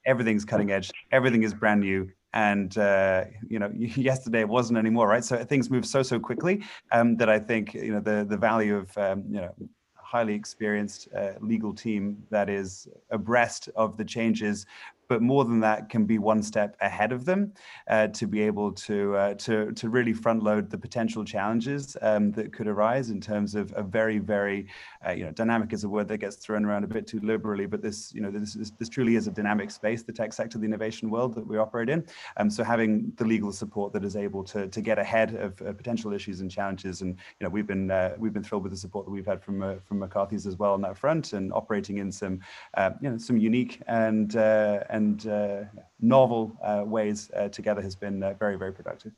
everything's 0.06 0.46
cutting 0.46 0.72
edge, 0.72 0.92
everything 1.12 1.44
is 1.44 1.54
brand 1.54 1.82
new. 1.82 2.10
And 2.34 2.78
uh, 2.78 3.26
you 3.48 3.60
know, 3.60 3.72
yesterday 3.74 4.42
it 4.42 4.50
wasn't 4.50 4.78
anymore, 4.78 5.08
right? 5.08 5.24
So 5.24 5.44
things 5.44 5.70
move 5.70 5.86
so 5.86 6.04
so 6.04 6.20
quickly 6.20 6.64
um, 6.92 7.18
that 7.18 7.30
I 7.30 7.40
think 7.40 7.74
you 7.74 7.92
know 7.92 8.00
the 8.00 8.26
the 8.28 8.38
value 8.38 8.78
of 8.78 8.98
um, 8.98 9.24
you 9.30 9.42
know 9.42 9.54
highly 9.96 10.34
experienced 10.34 11.08
uh, 11.16 11.34
legal 11.40 11.74
team 11.74 12.24
that 12.32 12.50
is 12.50 12.88
abreast 13.12 13.70
of 13.76 13.96
the 13.98 14.06
changes 14.06 14.66
but 15.10 15.22
more 15.24 15.44
than 15.44 15.60
that 15.60 15.90
can 15.90 16.06
be 16.06 16.20
one 16.20 16.42
step 16.42 16.78
ahead 16.80 17.12
of 17.12 17.26
them 17.26 17.52
uh, 17.88 18.08
to 18.08 18.28
be 18.28 18.42
able 18.42 18.72
to 18.72 19.16
uh, 19.16 19.34
to 19.34 19.74
to 19.74 19.90
really 19.90 20.14
front 20.14 20.44
load 20.44 20.70
the 20.70 20.78
potential 20.78 21.26
challenges 21.26 21.98
um, 22.02 22.32
that 22.32 22.54
could 22.54 22.68
arise 22.68 23.10
in 23.10 23.20
terms 23.20 23.56
of 23.56 23.74
a 23.76 23.84
very 23.84 24.20
very 24.20 24.68
uh, 25.06 25.12
you 25.12 25.26
know 25.26 25.32
dynamic 25.32 25.74
is 25.74 25.84
a 25.84 25.90
word 25.90 26.08
that 26.08 26.20
gets 26.20 26.38
thrown 26.38 26.64
around 26.64 26.84
a 26.84 26.88
bit 26.88 27.08
too 27.08 27.20
liberally 27.22 27.66
but 27.66 27.82
this 27.82 28.14
you 28.14 28.22
know 28.22 28.32
this 28.32 28.56
is, 28.56 28.72
this 28.80 28.88
truly 28.88 29.16
is 29.16 29.28
a 29.28 29.32
dynamic 29.32 29.72
space 29.72 30.04
the 30.04 30.14
tech 30.14 30.32
sector 30.32 30.58
the 30.58 30.66
innovation 30.66 31.10
world 31.10 31.34
that 31.34 31.46
we 31.46 31.58
operate 31.58 31.90
in. 31.90 32.06
Um, 32.38 32.50
so 32.50 32.64
having 32.64 33.12
the 33.18 33.26
legal 33.26 33.52
support 33.52 33.92
that 33.94 34.06
is 34.06 34.16
able 34.16 34.44
to 34.46 34.68
to 34.68 34.82
get 34.82 35.00
ahead 35.00 35.36
of 35.36 35.58
potential 35.78 36.14
issues 36.14 36.42
and 36.42 36.52
challenges 36.52 37.02
and 37.02 37.18
you 37.40 37.44
know 37.44 37.50
we've 37.50 37.68
been 37.68 37.90
uh, 37.90 38.14
we've 38.20 38.34
been 38.34 38.44
thrilled 38.44 38.64
with 38.64 38.72
the 38.72 38.78
support 38.78 39.06
that 39.06 39.12
we've 39.12 39.26
had 39.26 39.42
from 39.42 39.64
uh, 39.64 39.76
from 39.86 40.00
McCarthy's 40.00 40.46
as 40.46 40.58
well 40.58 40.74
on 40.74 40.82
that 40.82 40.98
front 40.98 41.34
and 41.34 41.52
operating 41.54 41.98
in 41.98 42.12
some 42.12 42.40
uh, 42.76 42.92
you 43.02 43.10
know 43.10 43.18
some 43.18 43.38
unique 43.38 43.82
and 43.88 44.36
and 44.36 44.99
and 45.00 45.28
uh, 45.28 45.64
novel 46.02 46.56
uh, 46.64 46.84
ways 46.86 47.32
uh, 47.36 47.50
together 47.50 47.82
has 47.82 47.96
been 47.96 48.20
very, 48.38 48.58
very 48.58 48.74
productive. 48.74 49.14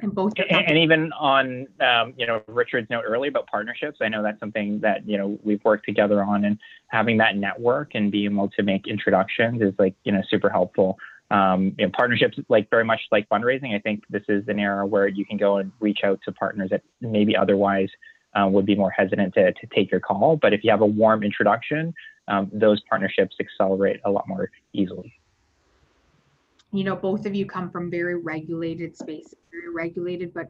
And 0.00 0.14
both, 0.14 0.32
and, 0.38 0.64
and 0.68 0.78
even 0.78 1.12
on 1.12 1.66
um, 1.80 2.14
you 2.16 2.24
know 2.24 2.40
Richard's 2.46 2.88
note 2.88 3.02
earlier 3.04 3.30
about 3.30 3.48
partnerships, 3.48 3.98
I 4.00 4.08
know 4.08 4.22
that's 4.22 4.38
something 4.38 4.78
that 4.80 5.06
you 5.08 5.18
know 5.18 5.38
we've 5.42 5.64
worked 5.64 5.84
together 5.86 6.22
on, 6.22 6.44
and 6.44 6.56
having 6.86 7.16
that 7.18 7.36
network 7.36 7.96
and 7.96 8.12
being 8.12 8.32
able 8.32 8.48
to 8.50 8.62
make 8.62 8.86
introductions 8.86 9.60
is 9.60 9.74
like 9.76 9.94
you 10.04 10.12
know 10.12 10.22
super 10.30 10.50
helpful. 10.50 10.98
Um, 11.32 11.74
you 11.78 11.84
know, 11.84 11.90
partnerships 11.94 12.38
like 12.48 12.70
very 12.70 12.84
much 12.84 13.00
like 13.10 13.28
fundraising. 13.28 13.74
I 13.74 13.80
think 13.80 14.04
this 14.08 14.22
is 14.28 14.46
an 14.46 14.60
era 14.60 14.86
where 14.86 15.08
you 15.08 15.26
can 15.26 15.36
go 15.36 15.56
and 15.56 15.72
reach 15.80 16.00
out 16.04 16.20
to 16.26 16.32
partners 16.32 16.70
that 16.70 16.82
maybe 17.00 17.36
otherwise 17.36 17.90
uh, 18.38 18.46
would 18.46 18.66
be 18.66 18.76
more 18.76 18.90
hesitant 18.90 19.34
to, 19.34 19.52
to 19.52 19.66
take 19.74 19.90
your 19.90 20.00
call. 20.00 20.36
But 20.36 20.52
if 20.52 20.62
you 20.62 20.70
have 20.70 20.80
a 20.80 20.86
warm 20.86 21.24
introduction, 21.24 21.92
um, 22.28 22.50
those 22.52 22.80
partnerships 22.88 23.36
accelerate 23.40 24.00
a 24.04 24.10
lot 24.10 24.28
more 24.28 24.50
easily. 24.72 25.12
You 26.72 26.84
know, 26.84 26.96
both 26.96 27.26
of 27.26 27.34
you 27.34 27.46
come 27.46 27.70
from 27.70 27.90
very 27.90 28.16
regulated 28.16 28.96
spaces, 28.96 29.34
very 29.50 29.72
regulated, 29.72 30.34
but 30.34 30.46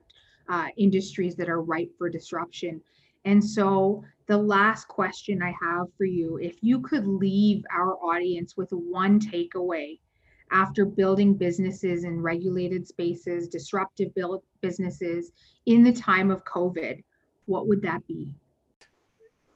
uh, 0.49 0.67
industries 0.77 1.37
that 1.37 1.49
are 1.49 1.63
ripe 1.63 1.91
for 1.97 2.09
disruption. 2.09 2.81
And 3.25 3.45
so, 3.45 4.05
the 4.27 4.37
last 4.37 4.89
question 4.89 5.43
I 5.43 5.55
have 5.63 5.87
for 5.97 6.05
you 6.05 6.37
if 6.39 6.57
you 6.61 6.81
could 6.81 7.07
leave 7.07 7.65
our 7.75 7.95
audience 7.97 8.57
with 8.57 8.71
one 8.71 9.19
takeaway 9.21 9.99
after 10.51 10.85
building 10.85 11.35
businesses 11.35 12.05
in 12.05 12.21
regulated 12.21 12.87
spaces, 12.87 13.49
disruptive 13.49 14.15
build 14.15 14.43
businesses 14.61 15.33
in 15.67 15.83
the 15.83 15.93
time 15.93 16.31
of 16.31 16.45
COVID, 16.45 17.03
what 17.47 17.69
would 17.69 17.83
that 17.83 18.07
be? 18.07 18.35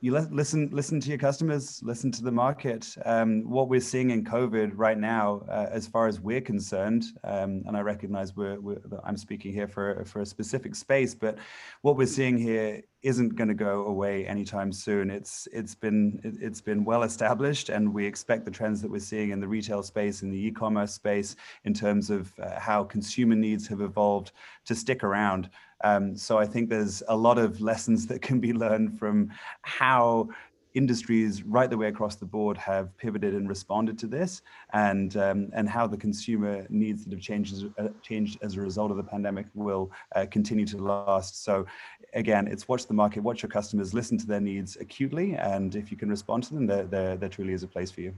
You 0.02 0.10
listen 0.32 0.68
listen 0.72 0.98
to 0.98 1.08
your 1.10 1.18
customers 1.18 1.80
listen 1.84 2.10
to 2.10 2.24
the 2.24 2.32
market. 2.32 2.92
Um, 3.04 3.48
what 3.48 3.68
we're 3.68 3.80
seeing 3.80 4.10
in 4.10 4.24
covid 4.24 4.72
right 4.74 4.98
now 4.98 5.42
uh, 5.48 5.68
as 5.70 5.86
far 5.86 6.08
as 6.08 6.20
we're 6.20 6.40
concerned 6.40 7.04
um, 7.22 7.62
and 7.66 7.76
i 7.76 7.80
recognize 7.80 8.34
we're, 8.34 8.58
we're, 8.60 8.80
i'm 9.04 9.16
speaking 9.16 9.52
here 9.52 9.68
for, 9.68 10.04
for 10.04 10.20
a 10.20 10.26
specific 10.26 10.74
space 10.74 11.14
but 11.14 11.38
what 11.82 11.96
we're 11.96 12.06
seeing 12.06 12.36
here 12.36 12.82
isn't 13.02 13.34
going 13.34 13.48
to 13.48 13.54
go 13.54 13.84
away 13.86 14.26
anytime 14.26 14.72
soon. 14.72 15.10
It's 15.10 15.48
it's 15.52 15.74
been 15.74 16.20
it's 16.40 16.60
been 16.60 16.84
well 16.84 17.02
established 17.02 17.68
and 17.68 17.92
we 17.92 18.06
expect 18.06 18.44
the 18.44 18.50
trends 18.50 18.80
that 18.82 18.90
we're 18.90 19.00
seeing 19.00 19.30
in 19.30 19.40
the 19.40 19.48
retail 19.48 19.82
space 19.82 20.22
in 20.22 20.30
the 20.30 20.46
e-commerce 20.46 20.94
space 20.94 21.34
in 21.64 21.74
terms 21.74 22.10
of 22.10 22.32
uh, 22.38 22.58
how 22.60 22.84
consumer 22.84 23.34
needs 23.34 23.66
have 23.66 23.80
evolved 23.80 24.32
to 24.66 24.74
stick 24.74 25.02
around 25.02 25.50
um, 25.82 26.16
so 26.16 26.38
I 26.38 26.46
think 26.46 26.68
there's 26.68 27.02
a 27.08 27.16
lot 27.16 27.38
of 27.38 27.60
lessons 27.60 28.06
that 28.08 28.22
can 28.22 28.40
be 28.40 28.52
learned 28.52 28.98
from 28.98 29.30
how 29.62 30.28
industries 30.74 31.42
right 31.42 31.68
the 31.68 31.76
way 31.76 31.88
across 31.88 32.16
the 32.16 32.24
board 32.24 32.56
have 32.56 32.96
pivoted 32.96 33.34
and 33.34 33.48
responded 33.48 33.98
to 33.98 34.06
this 34.06 34.42
and 34.72 35.16
um, 35.16 35.48
and 35.52 35.68
how 35.68 35.86
the 35.86 35.96
consumer 35.96 36.66
needs 36.70 37.04
that 37.04 37.12
have 37.12 37.20
changed, 37.20 37.66
uh, 37.78 37.88
changed 38.02 38.38
as 38.42 38.56
a 38.56 38.60
result 38.60 38.90
of 38.90 38.96
the 38.96 39.02
pandemic 39.02 39.46
will 39.54 39.90
uh, 40.16 40.26
continue 40.30 40.66
to 40.66 40.78
last. 40.78 41.44
So 41.44 41.66
again 42.14 42.46
it's 42.46 42.68
watch 42.68 42.86
the 42.86 42.94
market 42.94 43.22
watch 43.22 43.42
your 43.42 43.50
customers 43.50 43.92
listen 43.92 44.18
to 44.18 44.26
their 44.26 44.40
needs 44.40 44.76
acutely 44.80 45.34
and 45.34 45.74
if 45.74 45.90
you 45.90 45.96
can 45.96 46.08
respond 46.08 46.44
to 46.44 46.54
them 46.54 46.66
there, 46.66 46.84
there, 46.84 47.16
there 47.16 47.28
truly 47.28 47.52
is 47.52 47.62
a 47.62 47.68
place 47.68 47.90
for 47.90 48.00
you. 48.00 48.14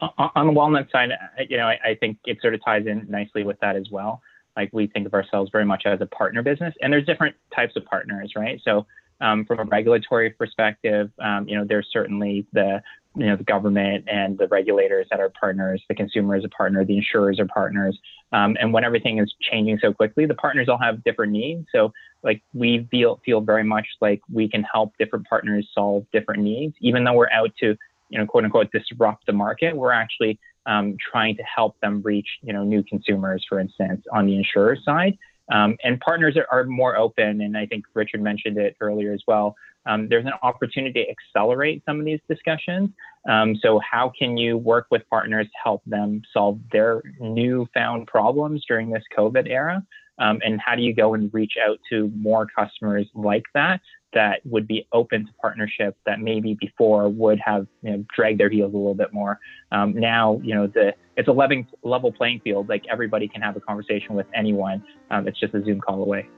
On 0.00 0.46
the 0.46 0.52
walnut 0.52 0.88
side 0.90 1.10
you 1.48 1.56
know 1.56 1.66
I, 1.66 1.78
I 1.84 1.94
think 1.94 2.18
it 2.26 2.40
sort 2.40 2.54
of 2.54 2.64
ties 2.64 2.86
in 2.86 3.06
nicely 3.08 3.42
with 3.42 3.58
that 3.60 3.74
as 3.74 3.90
well 3.90 4.20
like 4.56 4.70
we 4.72 4.86
think 4.86 5.06
of 5.06 5.14
ourselves 5.14 5.50
very 5.50 5.64
much 5.64 5.84
as 5.86 6.00
a 6.00 6.06
partner 6.06 6.42
business, 6.42 6.74
and 6.80 6.92
there's 6.92 7.06
different 7.06 7.36
types 7.54 7.76
of 7.76 7.84
partners, 7.84 8.32
right? 8.36 8.60
So 8.64 8.86
um, 9.20 9.44
from 9.44 9.60
a 9.60 9.64
regulatory 9.64 10.30
perspective, 10.30 11.10
um, 11.22 11.48
you 11.48 11.56
know, 11.56 11.64
there's 11.64 11.88
certainly 11.92 12.46
the 12.52 12.82
you 13.16 13.26
know 13.26 13.36
the 13.36 13.44
government 13.44 14.04
and 14.08 14.36
the 14.36 14.48
regulators 14.48 15.06
that 15.10 15.20
are 15.20 15.30
partners, 15.30 15.82
the 15.88 15.94
consumer 15.94 16.36
is 16.36 16.44
a 16.44 16.48
partner, 16.48 16.84
the 16.84 16.96
insurers 16.96 17.38
are 17.38 17.46
partners, 17.46 17.96
um, 18.32 18.56
and 18.60 18.72
when 18.72 18.84
everything 18.84 19.18
is 19.18 19.32
changing 19.40 19.78
so 19.80 19.92
quickly, 19.92 20.26
the 20.26 20.34
partners 20.34 20.68
all 20.68 20.78
have 20.78 21.04
different 21.04 21.32
needs. 21.32 21.66
So 21.72 21.92
like 22.24 22.42
we 22.52 22.88
feel 22.90 23.20
feel 23.24 23.40
very 23.40 23.64
much 23.64 23.86
like 24.00 24.20
we 24.32 24.48
can 24.48 24.64
help 24.64 24.92
different 24.98 25.28
partners 25.28 25.68
solve 25.72 26.06
different 26.12 26.42
needs, 26.42 26.74
even 26.80 27.04
though 27.04 27.12
we're 27.12 27.30
out 27.30 27.52
to 27.60 27.76
you 28.08 28.18
know 28.18 28.26
quote 28.26 28.44
unquote 28.44 28.72
disrupt 28.72 29.26
the 29.26 29.32
market. 29.32 29.76
We're 29.76 29.92
actually 29.92 30.40
um, 30.66 30.96
trying 31.10 31.36
to 31.36 31.42
help 31.42 31.78
them 31.80 32.02
reach 32.02 32.28
you 32.42 32.52
know 32.52 32.64
new 32.64 32.82
consumers, 32.82 33.44
for 33.48 33.60
instance, 33.60 34.04
on 34.12 34.26
the 34.26 34.36
insurer 34.36 34.76
side. 34.84 35.18
Um, 35.52 35.76
and 35.84 36.00
partners 36.00 36.38
are, 36.38 36.46
are, 36.50 36.64
more 36.64 36.96
open, 36.96 37.42
and 37.42 37.56
I 37.56 37.66
think 37.66 37.84
Richard 37.92 38.22
mentioned 38.22 38.56
it 38.56 38.76
earlier 38.80 39.12
as 39.12 39.20
well. 39.26 39.54
um, 39.84 40.08
there's 40.08 40.24
an 40.24 40.32
opportunity 40.42 41.04
to 41.04 41.10
accelerate 41.10 41.82
some 41.84 41.98
of 42.00 42.06
these 42.06 42.20
discussions. 42.30 42.88
Um, 43.28 43.54
so, 43.56 43.78
how 43.80 44.10
can 44.18 44.38
you 44.38 44.56
work 44.56 44.86
with 44.90 45.02
partners 45.10 45.46
to 45.46 45.58
help 45.62 45.82
them 45.84 46.22
solve 46.32 46.60
their 46.72 47.02
newfound 47.20 48.06
problems 48.06 48.64
during 48.66 48.88
this 48.88 49.02
COVID 49.16 49.46
era? 49.48 49.84
Um, 50.18 50.40
and 50.44 50.60
how 50.60 50.76
do 50.76 50.82
you 50.82 50.94
go 50.94 51.14
and 51.14 51.32
reach 51.34 51.54
out 51.62 51.78
to 51.90 52.10
more 52.14 52.46
customers 52.46 53.06
like 53.14 53.44
that 53.52 53.80
that 54.14 54.40
would 54.44 54.66
be 54.66 54.86
open 54.92 55.26
to 55.26 55.32
partnership 55.40 55.96
that 56.06 56.20
maybe 56.20 56.54
before 56.54 57.08
would 57.08 57.40
have 57.44 57.66
you 57.82 57.90
know, 57.90 58.04
dragged 58.14 58.40
their 58.40 58.50
heels 58.50 58.72
a 58.72 58.76
little 58.76 58.94
bit 58.94 59.12
more. 59.12 59.38
Um, 59.72 59.92
now, 59.94 60.40
you 60.42 60.54
know, 60.54 60.66
the 60.66 60.94
it's 61.16 61.28
a 61.28 61.32
level, 61.32 61.64
level 61.82 62.10
playing 62.10 62.40
field. 62.40 62.68
Like 62.68 62.84
everybody 62.90 63.28
can 63.28 63.42
have 63.42 63.56
a 63.56 63.60
conversation 63.60 64.14
with 64.14 64.26
anyone. 64.34 64.82
Um, 65.10 65.28
it's 65.28 65.38
just 65.38 65.54
a 65.54 65.62
Zoom 65.62 65.80
call 65.80 66.02
away 66.02 66.28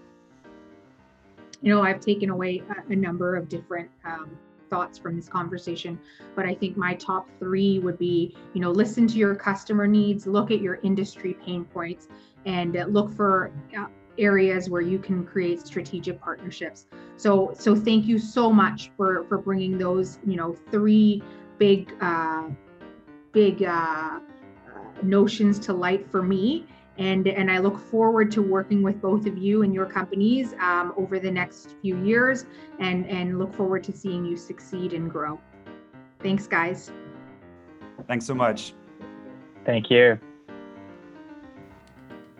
you 1.63 1.75
know, 1.75 1.83
I've 1.83 2.01
taken 2.01 2.31
away 2.31 2.63
a, 2.89 2.95
number 2.95 3.37
of 3.37 3.49
different 3.49 3.91
um, 4.05 4.37
thoughts 4.71 4.99
from 4.99 5.17
this 5.17 5.29
conversation, 5.29 5.99
but 6.35 6.47
I 6.47 6.55
think 6.55 6.77
my 6.77 6.95
top 6.95 7.29
three 7.39 7.79
would 7.79 7.99
be, 7.99 8.37
you 8.55 8.61
know, 8.61 8.71
listen 8.71 9.07
to 9.09 9.17
your 9.17 9.35
customer 9.35 9.87
needs, 9.87 10.27
look 10.27 10.51
at 10.51 10.61
your 10.61 10.79
industry 10.83 11.37
pain 11.45 11.65
points, 11.65 12.09
and 12.45 12.77
uh, 12.77 12.85
look 12.85 13.13
for 13.13 13.51
uh, 13.77 13.87
areas 14.19 14.69
where 14.71 14.81
you 14.81 14.99
can 14.99 15.25
create 15.25 15.67
strategic 15.67 16.21
partnerships. 16.21 16.87
So, 17.17 17.55
so 17.59 17.75
thank 17.75 18.07
you 18.07 18.19
so 18.19 18.53
much 18.53 18.91
for 18.97 19.25
for 19.25 19.39
bringing 19.39 19.79
those, 19.79 20.19
you 20.27 20.37
know, 20.37 20.57
three 20.71 21.23
big, 21.59 21.93
uh, 22.01 22.45
big 23.33 23.63
uh, 23.63 23.67
uh 23.67 24.21
notions 25.03 25.59
to 25.61 25.73
light 25.73 26.11
for 26.11 26.23
me 26.23 26.67
and 26.99 27.27
and 27.27 27.51
I 27.51 27.59
look 27.59 27.79
forward 27.79 28.31
to 28.33 28.43
working 28.43 28.83
with 28.83 29.01
both 29.01 29.27
of 29.27 29.37
you 29.37 29.63
and 29.63 29.75
your 29.75 29.87
companies 29.87 30.55
um, 30.61 30.93
over 30.97 31.19
the 31.19 31.31
next 31.31 31.77
few 31.83 32.03
years, 32.05 32.47
and 32.79 33.07
and 33.07 33.39
look 33.39 33.55
forward 33.55 33.85
to 33.85 33.93
seeing 33.93 34.25
you 34.25 34.37
succeed 34.37 34.93
and 34.93 35.11
grow. 35.11 35.39
Thanks, 36.23 36.47
guys. 36.47 36.91
Thanks 38.07 38.27
so 38.27 38.35
much. 38.35 38.75
Thank 39.65 39.91
you. 39.91 40.19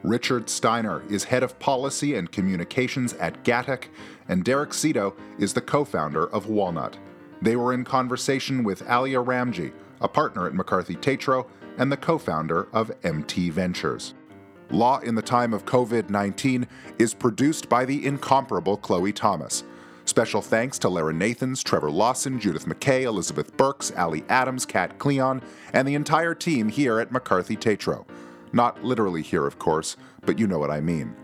Richard 0.07 0.49
Steiner 0.49 1.03
is 1.11 1.25
head 1.25 1.43
of 1.43 1.59
policy 1.59 2.15
and 2.15 2.31
communications 2.31 3.15
at 3.15 3.43
Gatik, 3.43 3.89
and 4.29 4.45
Derek 4.45 4.71
Szeto 4.71 5.17
is 5.37 5.53
the 5.53 5.61
co-founder 5.61 6.29
of 6.29 6.47
Walnut. 6.47 6.97
They 7.43 7.57
were 7.57 7.73
in 7.73 7.83
conversation 7.83 8.63
with 8.63 8.89
Alia 8.89 9.19
Ramji, 9.19 9.73
a 10.01 10.07
partner 10.07 10.47
at 10.47 10.55
McCarthy 10.55 10.95
Tétrault 10.95 11.49
and 11.77 11.91
the 11.91 11.97
co-founder 11.97 12.69
of 12.73 12.93
MT 13.03 13.51
Ventures. 13.51 14.15
Law 14.71 15.01
in 15.01 15.17
the 15.17 15.23
Time 15.23 15.53
of 15.53 15.67
COVID 15.67 16.09
19 16.09 16.69
is 17.01 17.13
produced 17.13 17.69
by 17.69 17.85
the 17.85 18.07
incomparable 18.07 18.77
Chloe 18.77 19.13
Thomas. 19.13 19.65
Special 20.05 20.41
thanks 20.41 20.79
to 20.79 20.89
Lara 20.89 21.13
Nathans, 21.13 21.65
Trevor 21.65 21.91
Lawson, 21.91 22.39
Judith 22.39 22.67
McKay, 22.67 23.03
Elizabeth 23.03 23.57
Burks, 23.57 23.91
Ali 23.97 24.23
Adams, 24.29 24.65
Kat 24.65 25.01
Cleon, 25.01 25.43
and 25.73 25.87
the 25.87 25.97
entire 25.97 26.35
team 26.35 26.69
here 26.69 27.01
at 27.01 27.11
McCarthy 27.11 27.57
Tétrault. 27.57 28.07
Not 28.53 28.85
literally 28.85 29.23
here, 29.23 29.47
of 29.47 29.59
course, 29.59 29.97
but 30.23 30.39
you 30.39 30.47
know 30.47 30.59
what 30.59 30.71
I 30.71 30.81
mean. 30.81 31.15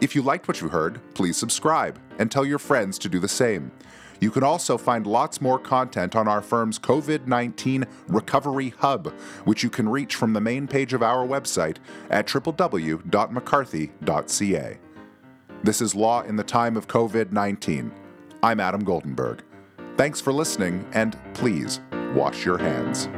If 0.00 0.14
you 0.14 0.22
liked 0.22 0.46
what 0.46 0.60
you 0.60 0.68
heard, 0.68 1.00
please 1.14 1.36
subscribe 1.36 1.98
and 2.18 2.30
tell 2.30 2.44
your 2.44 2.58
friends 2.58 2.98
to 3.00 3.08
do 3.08 3.18
the 3.18 3.28
same. 3.28 3.72
You 4.20 4.30
can 4.30 4.42
also 4.42 4.76
find 4.76 5.06
lots 5.06 5.40
more 5.40 5.58
content 5.58 6.16
on 6.16 6.28
our 6.28 6.42
firm's 6.42 6.78
COVID 6.78 7.26
19 7.26 7.86
Recovery 8.08 8.74
Hub, 8.78 9.12
which 9.44 9.62
you 9.62 9.70
can 9.70 9.88
reach 9.88 10.16
from 10.16 10.32
the 10.32 10.40
main 10.40 10.66
page 10.66 10.92
of 10.92 11.02
our 11.02 11.24
website 11.26 11.76
at 12.10 12.26
www.mccarthy.ca. 12.26 14.78
This 15.62 15.80
is 15.80 15.94
Law 15.94 16.22
in 16.22 16.36
the 16.36 16.44
Time 16.44 16.76
of 16.76 16.88
COVID 16.88 17.32
19. 17.32 17.92
I'm 18.42 18.60
Adam 18.60 18.84
Goldenberg. 18.84 19.40
Thanks 19.96 20.20
for 20.20 20.32
listening, 20.32 20.86
and 20.92 21.16
please 21.34 21.80
wash 22.14 22.44
your 22.44 22.58
hands. 22.58 23.08